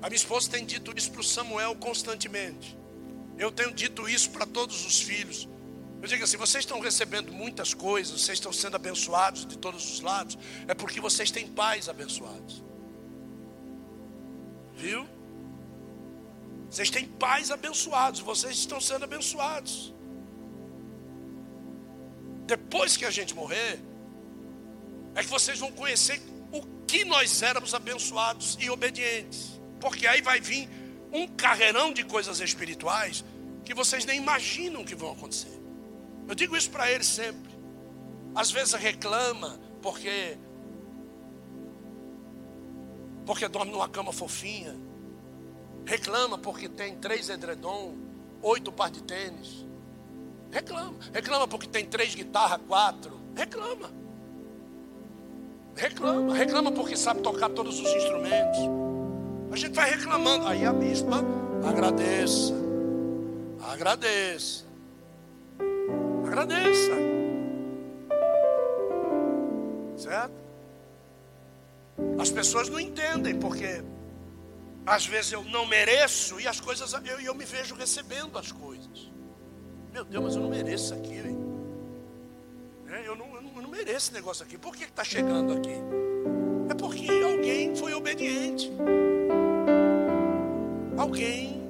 [0.00, 2.76] A minha esposa tem dito isso para o Samuel constantemente.
[3.38, 5.48] Eu tenho dito isso para todos os filhos.
[6.02, 10.00] Eu digo assim: vocês estão recebendo muitas coisas, vocês estão sendo abençoados de todos os
[10.00, 12.62] lados, é porque vocês têm pais abençoados.
[14.74, 15.06] Viu?
[16.68, 19.94] Vocês têm pais abençoados, vocês estão sendo abençoados.
[22.46, 23.78] Depois que a gente morrer,
[25.14, 26.20] é que vocês vão conhecer
[26.50, 29.60] o que nós éramos abençoados e obedientes.
[29.78, 30.68] Porque aí vai vir
[31.12, 33.24] um carreirão de coisas espirituais
[33.64, 35.61] que vocês nem imaginam que vão acontecer.
[36.32, 37.52] Eu digo isso para ele sempre.
[38.34, 40.38] Às vezes reclama porque
[43.26, 44.74] porque dorme numa cama fofinha.
[45.84, 47.94] Reclama porque tem três edredom,
[48.40, 49.66] oito par de tênis.
[50.50, 50.96] Reclama.
[51.12, 53.12] Reclama porque tem três guitarras, quatro.
[53.36, 53.90] Reclama.
[55.76, 56.34] Reclama.
[56.34, 58.58] Reclama porque sabe tocar todos os instrumentos.
[59.50, 60.46] A gente vai reclamando.
[60.46, 61.22] Aí a bispa
[61.62, 62.54] agradeça.
[63.70, 64.71] Agradeça.
[66.32, 66.92] Agradeça.
[69.98, 70.32] Certo?
[72.18, 73.84] As pessoas não entendem porque
[74.86, 79.12] às vezes eu não mereço e as coisas eu, eu me vejo recebendo as coisas.
[79.92, 81.18] Meu Deus, mas eu não mereço isso aqui.
[82.88, 84.56] É, eu, não, eu, não, eu, não, mereço esse negócio aqui.
[84.56, 85.74] Por que está chegando aqui?
[86.70, 88.72] É porque alguém foi obediente.
[90.96, 91.62] Alguém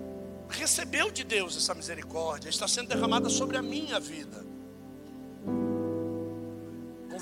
[0.49, 4.52] recebeu de Deus essa misericórdia, está sendo derramada sobre a minha vida.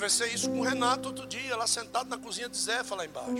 [0.00, 3.34] Conversei isso com o Renato outro dia, lá sentado na cozinha de Zefa, lá embaixo.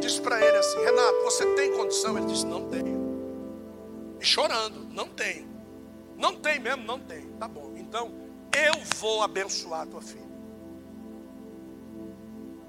[0.00, 2.16] Disse para ele assim: Renato, você tem condição?
[2.16, 4.16] Ele disse: Não tenho.
[4.18, 5.46] E chorando: Não tenho.
[6.16, 6.84] Não tem mesmo?
[6.84, 7.28] Não tem.
[7.32, 7.74] Tá bom.
[7.76, 8.10] Então,
[8.54, 10.24] eu vou abençoar a tua filha.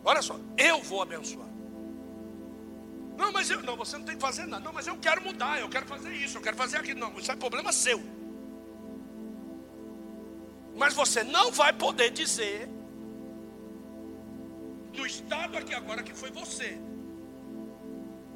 [0.04, 1.48] Olha só, eu vou abençoar.
[3.18, 4.66] Não, mas eu, não, você não tem que fazer nada.
[4.66, 7.00] Não, mas eu quero mudar, eu quero fazer isso, eu quero fazer aquilo.
[7.00, 8.17] Não, isso é problema seu.
[10.78, 12.70] Mas você não vai poder dizer
[14.96, 16.80] no estado aqui agora que foi você.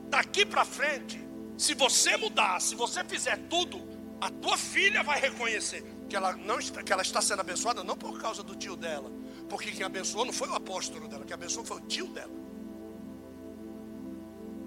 [0.10, 1.20] Daqui para frente,
[1.58, 3.80] se você mudar, se você fizer tudo,
[4.20, 7.96] a tua filha vai reconhecer que ela não está, que ela está sendo abençoada não
[7.96, 9.12] por causa do tio dela,
[9.48, 12.34] porque quem abençoou não foi o apóstolo dela, quem abençoou foi o tio dela.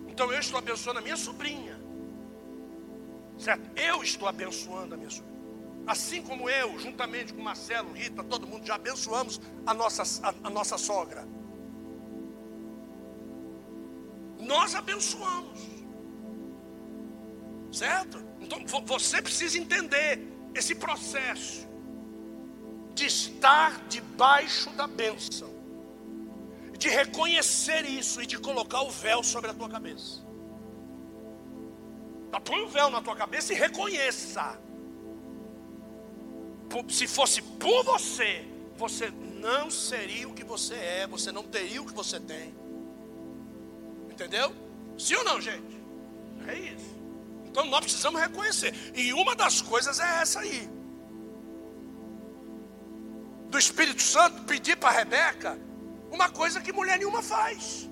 [0.08, 1.78] Então eu estou abençoando a minha sobrinha.
[3.36, 3.68] Certo?
[3.76, 5.33] Eu estou abençoando a minha sobrinha.
[5.86, 10.50] Assim como eu, juntamente com Marcelo, Rita, todo mundo já abençoamos a nossa, a, a
[10.50, 11.26] nossa sogra.
[14.40, 15.60] Nós abençoamos.
[17.72, 18.24] Certo?
[18.40, 20.20] Então você precisa entender
[20.54, 21.66] esse processo
[22.94, 25.54] de estar debaixo da bênção
[26.84, 30.22] de reconhecer isso e de colocar o véu sobre a tua cabeça.
[32.30, 34.60] Tá, põe o véu na tua cabeça e reconheça.
[36.88, 38.44] Se fosse por você,
[38.76, 42.54] você não seria o que você é, você não teria o que você tem.
[44.10, 44.54] Entendeu?
[44.98, 45.80] Sim ou não, gente?
[46.46, 46.94] É isso.
[47.46, 48.74] Então nós precisamos reconhecer.
[48.94, 50.68] E uma das coisas é essa aí.
[53.48, 55.58] Do Espírito Santo pedir para Rebeca
[56.10, 57.88] uma coisa que mulher nenhuma faz.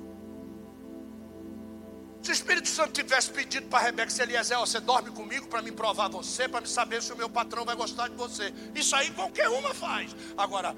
[2.22, 5.72] Se o Espírito Santo tivesse pedido para Rebeca, se Eliezer, você dorme comigo para me
[5.72, 8.54] provar você, para me saber se o meu patrão vai gostar de você.
[8.76, 10.14] Isso aí qualquer uma faz.
[10.38, 10.76] Agora,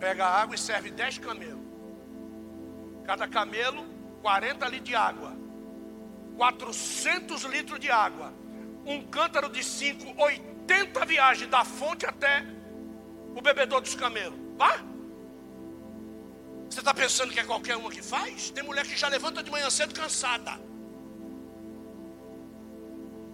[0.00, 1.60] pega água e serve 10 camelos.
[3.04, 3.84] Cada camelo,
[4.22, 5.36] 40 litros de água.
[6.38, 8.32] 400 litros de água.
[8.86, 12.42] Um cântaro de 5, 80 viagens da fonte até
[13.36, 14.38] o bebedor dos camelos.
[14.56, 14.93] Vá?
[16.74, 18.50] Você está pensando que é qualquer uma que faz?
[18.50, 20.60] Tem mulher que já levanta de manhã cedo cansada.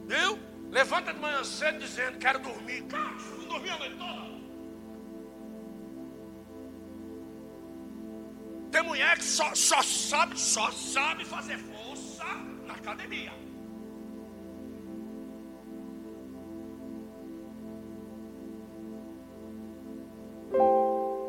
[0.06, 0.38] Viu?
[0.70, 2.82] Levanta de manhã cedo dizendo: Quero dormir.
[2.82, 4.30] Cara, não dormiu a noite toda.
[8.70, 12.26] Tem mulher que só, só sabe, só sabe fazer força
[12.66, 13.32] na academia.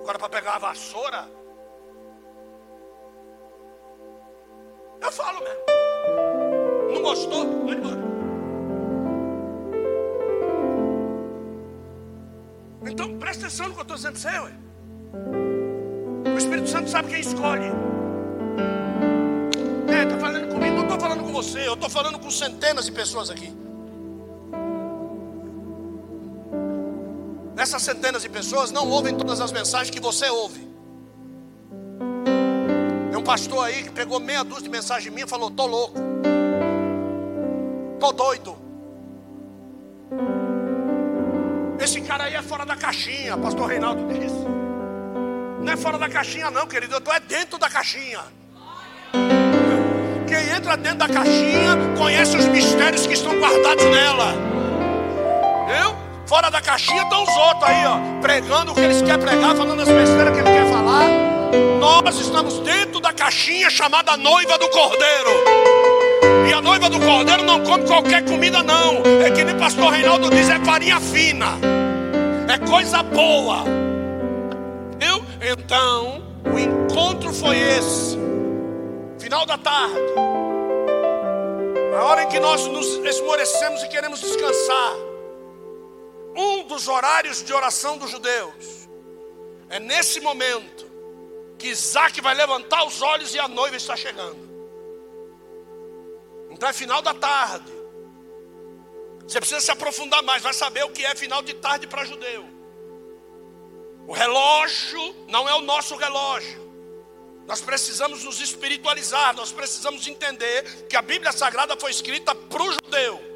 [0.02, 1.41] Agora para pegar a vassoura,
[5.02, 6.94] Eu falo mesmo.
[6.94, 7.66] Não gostou?
[7.66, 8.02] Vai embora.
[12.84, 14.52] Então presta atenção no que eu estou dizendo ué.
[16.34, 17.72] O Espírito Santo sabe quem escolhe.
[19.88, 22.92] É, está falando comigo, não estou falando com você, eu estou falando com centenas de
[22.92, 23.52] pessoas aqui.
[27.58, 30.71] Essas centenas de pessoas não ouvem todas as mensagens que você ouve
[33.22, 35.94] um pastor aí que pegou meia dúzia de mensagem minha e falou: tô louco,
[38.00, 38.58] tô doido.
[41.80, 44.36] Esse cara aí é fora da caixinha, pastor Reinaldo disse.
[45.64, 46.96] Não é fora da caixinha, não, querido.
[46.96, 48.22] Eu tô é dentro da caixinha.
[50.28, 54.34] Quem entra dentro da caixinha conhece os mistérios que estão guardados nela.
[55.68, 55.96] Viu?
[56.26, 59.82] Fora da caixinha estão os outros aí, ó, pregando o que eles querem pregar, falando
[59.82, 60.61] as besteiras que ele quer falar.
[61.80, 65.30] Nós estamos dentro da caixinha chamada noiva do cordeiro.
[66.50, 69.02] E a noiva do cordeiro não come qualquer comida, não.
[69.26, 71.58] É que nem pastor Reinaldo diz: é farinha fina.
[72.54, 73.64] É coisa boa.
[75.00, 75.24] Viu?
[75.42, 76.22] Então,
[76.54, 78.18] o encontro foi esse.
[79.20, 79.96] Final da tarde.
[81.98, 84.94] A hora em que nós nos esmorecemos e queremos descansar.
[86.36, 88.90] Um dos horários de oração dos judeus.
[89.70, 90.91] É nesse momento
[91.62, 94.50] que Isaac vai levantar os olhos e a noiva está chegando.
[96.50, 97.72] Então é final da tarde.
[99.28, 102.44] Você precisa se aprofundar mais, vai saber o que é final de tarde para judeu.
[104.08, 106.60] O relógio não é o nosso relógio.
[107.46, 112.72] Nós precisamos nos espiritualizar, nós precisamos entender que a Bíblia Sagrada foi escrita para o
[112.74, 113.31] judeu.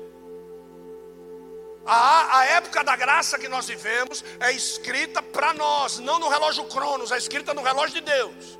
[1.85, 6.65] A, a época da graça que nós vivemos é escrita para nós, não no relógio
[6.65, 8.59] Cronos, é escrita no relógio de Deus.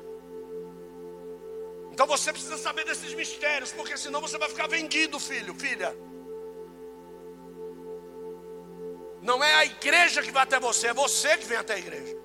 [1.90, 5.96] Então você precisa saber desses mistérios, porque senão você vai ficar vendido, filho, filha.
[9.22, 12.16] Não é a igreja que vai até você, é você que vem até a igreja.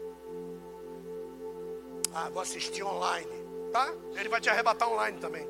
[2.14, 3.32] Ah, vou assistir online,
[3.72, 3.92] tá?
[4.16, 5.48] Ele vai te arrebatar online também.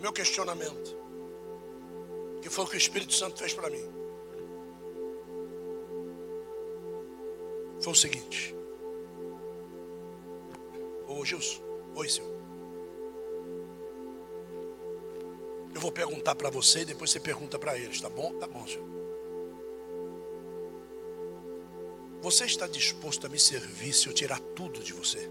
[0.00, 0.96] Meu questionamento.
[2.42, 3.84] Que foi o que o Espírito Santo fez para mim.
[7.80, 8.54] Foi o seguinte.
[11.06, 11.62] Ô Gilson,
[11.94, 12.36] oi senhor.
[15.74, 18.32] Eu vou perguntar para você e depois você pergunta para eles, tá bom?
[18.38, 18.86] Tá bom, senhor.
[22.22, 25.30] Você está disposto a me servir se eu tirar tudo de você?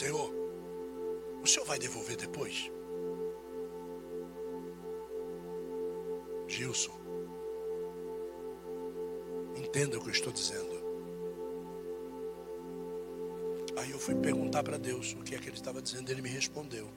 [0.00, 0.32] Senhor,
[1.42, 2.72] o senhor vai devolver depois?
[6.48, 6.98] Gilson,
[9.54, 10.72] entenda o que eu estou dizendo.
[13.76, 16.30] Aí eu fui perguntar para Deus o que é que ele estava dizendo, ele me
[16.30, 16.90] respondeu.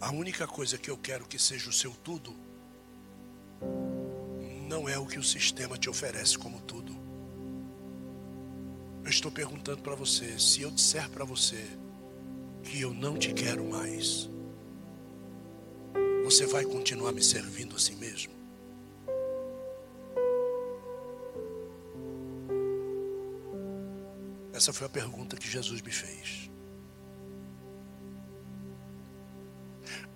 [0.00, 2.34] A única coisa que eu quero que seja o seu tudo
[4.68, 6.79] não é o que o sistema te oferece como tudo.
[9.10, 11.60] Eu estou perguntando para você, se eu disser para você
[12.62, 14.30] que eu não te quero mais,
[16.22, 18.32] você vai continuar me servindo assim mesmo?
[24.52, 26.48] Essa foi a pergunta que Jesus me fez.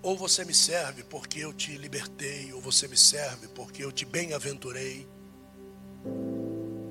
[0.01, 4.05] Ou você me serve porque eu te libertei, ou você me serve porque eu te
[4.05, 5.05] bem-aventurei,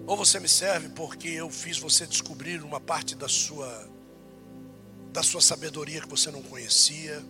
[0.06, 3.88] ou você me serve porque eu fiz você descobrir uma parte da sua
[5.10, 7.24] da sua sabedoria que você não conhecia.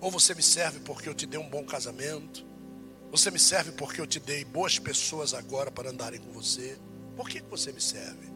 [0.00, 2.44] Ou você me serve porque eu te dei um bom casamento.
[3.10, 6.78] Você me serve porque eu te dei boas pessoas agora para andarem com você.
[7.16, 8.30] Por que você me serve?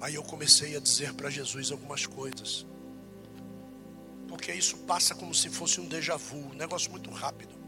[0.00, 2.66] Aí eu comecei a dizer para Jesus algumas coisas.
[4.26, 7.61] Porque isso passa como se fosse um déjà vu, um negócio muito rápido.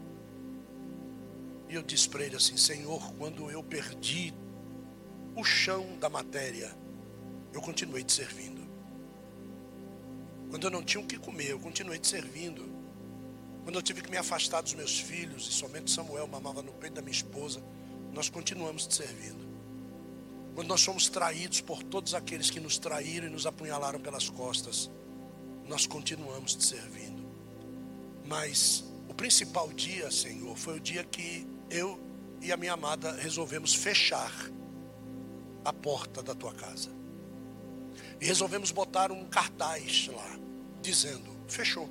[1.75, 4.33] Eu disse para ele assim: Senhor, quando eu perdi
[5.35, 6.75] o chão da matéria,
[7.53, 8.65] eu continuei te servindo.
[10.49, 12.73] Quando eu não tinha o que comer, eu continuei te servindo.
[13.63, 16.93] Quando eu tive que me afastar dos meus filhos, e somente Samuel mamava no peito
[16.93, 17.63] da minha esposa,
[18.13, 19.45] nós continuamos te servindo
[20.55, 24.89] quando nós somos traídos por todos aqueles que nos traíram e nos apunhalaram pelas costas,
[25.67, 27.29] nós continuamos te servindo.
[28.25, 31.99] Mas o principal dia, Senhor, foi o dia que eu
[32.41, 34.31] e a minha amada resolvemos fechar
[35.63, 36.89] a porta da tua casa.
[38.19, 40.39] E resolvemos botar um cartaz lá,
[40.81, 41.89] dizendo: fechou.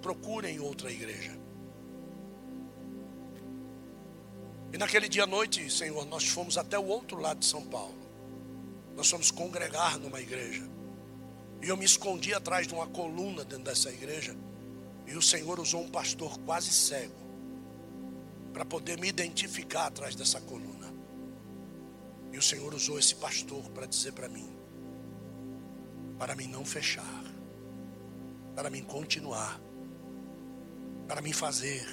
[0.00, 1.36] Procurem outra igreja.
[4.72, 7.98] E naquele dia à noite, Senhor, nós fomos até o outro lado de São Paulo.
[8.94, 10.68] Nós fomos congregar numa igreja.
[11.62, 14.36] E eu me escondi atrás de uma coluna dentro dessa igreja.
[15.06, 17.27] E o Senhor usou um pastor quase cego
[18.58, 20.92] para poder me identificar atrás dessa coluna.
[22.32, 24.52] E o Senhor usou esse pastor para dizer para mim:
[26.18, 27.22] para mim não fechar,
[28.56, 29.60] para mim continuar,
[31.06, 31.86] para mim fazer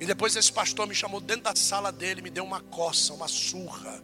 [0.00, 3.28] e depois esse pastor me chamou dentro da sala dele, me deu uma coça, uma
[3.28, 4.02] surra,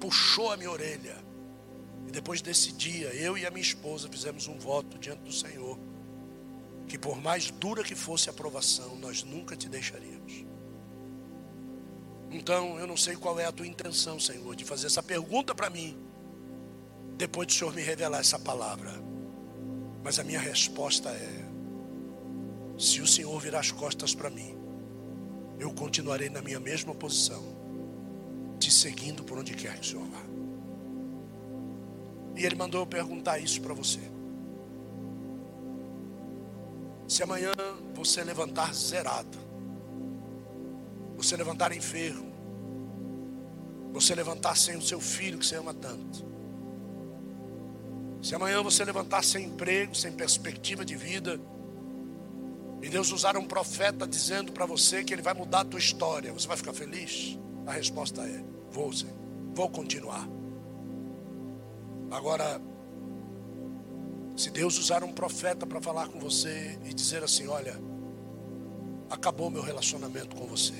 [0.00, 1.22] puxou a minha orelha.
[2.08, 5.78] E depois desse dia, eu e a minha esposa fizemos um voto diante do Senhor,
[6.86, 10.44] que por mais dura que fosse a provação, nós nunca te deixaríamos.
[12.30, 15.70] Então, eu não sei qual é a tua intenção, Senhor, de fazer essa pergunta para
[15.70, 15.96] mim,
[17.16, 18.92] depois do Senhor me revelar essa palavra.
[20.02, 21.44] Mas a minha resposta é:
[22.78, 24.56] se o Senhor virar as costas para mim,
[25.58, 27.42] eu continuarei na minha mesma posição,
[28.58, 30.22] te seguindo por onde quer que o Senhor vá.
[32.36, 34.15] E ele mandou eu perguntar isso para você.
[37.08, 37.52] Se amanhã
[37.94, 39.38] você levantar zerado,
[41.16, 42.32] você levantar enfermo,
[43.92, 46.24] você levantar sem o seu filho que você ama tanto,
[48.22, 51.40] se amanhã você levantar sem emprego, sem perspectiva de vida,
[52.82, 56.32] e Deus usar um profeta dizendo para você que ele vai mudar a tua história,
[56.32, 57.38] você vai ficar feliz?
[57.66, 59.08] A resposta é: vou, sim,
[59.54, 60.28] vou continuar.
[62.10, 62.60] Agora,
[64.36, 67.76] se Deus usar um profeta para falar com você e dizer assim: olha,
[69.08, 70.74] acabou meu relacionamento com você.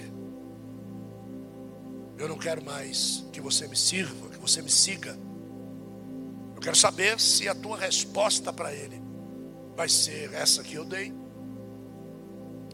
[2.19, 5.17] Eu não quero mais que você me sirva, que você me siga.
[6.55, 9.01] Eu quero saber se a tua resposta para ele
[9.77, 11.13] vai ser essa que eu dei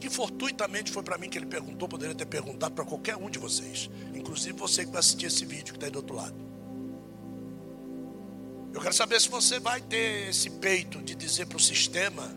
[0.03, 3.39] que fortuitamente foi para mim que ele perguntou, poderia ter perguntado para qualquer um de
[3.39, 6.35] vocês, inclusive você que vai assistir esse vídeo que está aí do outro lado.
[8.73, 12.35] Eu quero saber se você vai ter esse peito de dizer para o sistema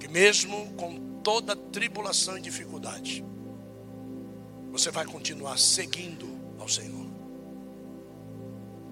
[0.00, 3.24] que, mesmo com toda tribulação e dificuldade,
[4.72, 6.28] você vai continuar seguindo
[6.58, 7.06] ao Senhor.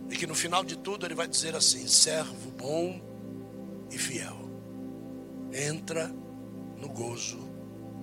[0.09, 3.01] E que no final de tudo ele vai dizer assim: servo bom
[3.91, 4.49] e fiel,
[5.53, 6.15] entra
[6.77, 7.39] no gozo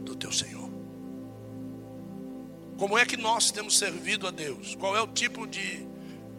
[0.01, 0.69] do teu Senhor.
[2.77, 4.75] Como é que nós temos servido a Deus?
[4.75, 5.87] Qual é o tipo de,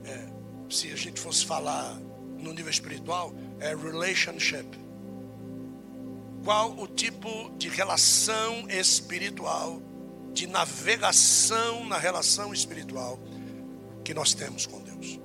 [0.05, 0.34] é,
[0.69, 1.99] se a gente fosse falar
[2.39, 4.67] no nível espiritual, é relationship.
[6.45, 9.81] Qual o tipo de relação espiritual,
[10.33, 13.19] de navegação na relação espiritual
[14.05, 15.19] que nós temos com Deus?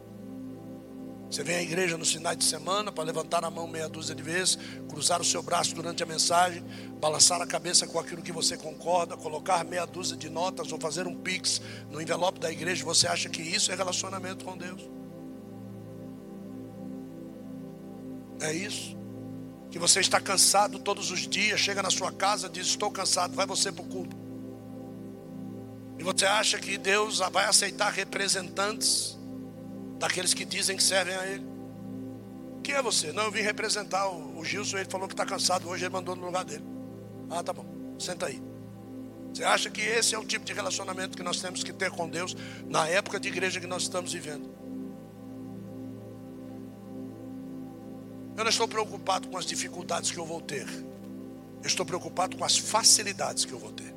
[1.29, 4.23] Você vem à igreja no final de semana para levantar a mão meia dúzia de
[4.23, 4.57] vezes,
[4.87, 6.63] cruzar o seu braço durante a mensagem,
[6.99, 11.05] balançar a cabeça com aquilo que você concorda, colocar meia dúzia de notas ou fazer
[11.05, 11.61] um pix
[11.91, 12.83] no envelope da igreja.
[12.83, 14.89] Você acha que isso é relacionamento com Deus?
[18.41, 18.97] É isso?
[19.69, 23.45] Que você está cansado todos os dias, chega na sua casa, diz: Estou cansado, vai
[23.45, 24.17] você para o culto.
[25.97, 29.17] E você acha que Deus vai aceitar representantes
[29.99, 31.45] daqueles que dizem que servem a Ele.
[32.63, 33.11] Quem é você?
[33.11, 36.15] Não, eu vim representar o, o Gilson, ele falou que está cansado hoje, ele mandou
[36.15, 36.63] no lugar dele.
[37.29, 37.65] Ah, tá bom,
[37.99, 38.41] senta aí.
[39.33, 42.09] Você acha que esse é o tipo de relacionamento que nós temos que ter com
[42.09, 42.35] Deus
[42.67, 44.49] na época de igreja que nós estamos vivendo?
[48.39, 50.65] Eu não estou preocupado com as dificuldades que eu vou ter.
[51.61, 53.93] Eu estou preocupado com as facilidades que eu vou ter.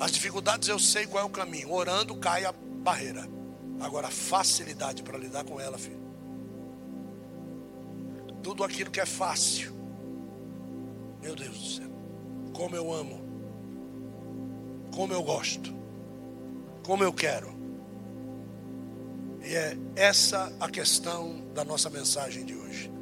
[0.00, 1.70] As dificuldades eu sei qual é o caminho.
[1.70, 3.28] Orando cai a barreira.
[3.78, 6.00] Agora, facilidade para lidar com ela, filho.
[8.42, 9.70] Tudo aquilo que é fácil.
[11.20, 11.90] Meu Deus do céu.
[12.54, 13.20] Como eu amo.
[14.94, 15.74] Como eu gosto.
[16.82, 17.57] Como eu quero.
[19.42, 22.92] E é essa a questão da nossa mensagem de hoje.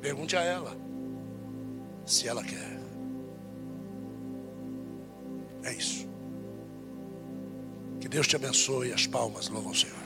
[0.00, 0.76] Pergunte a ela
[2.06, 2.78] se ela quer.
[5.64, 6.08] É isso.
[8.00, 8.92] Que Deus te abençoe.
[8.92, 9.96] As palmas louvam o Senhor.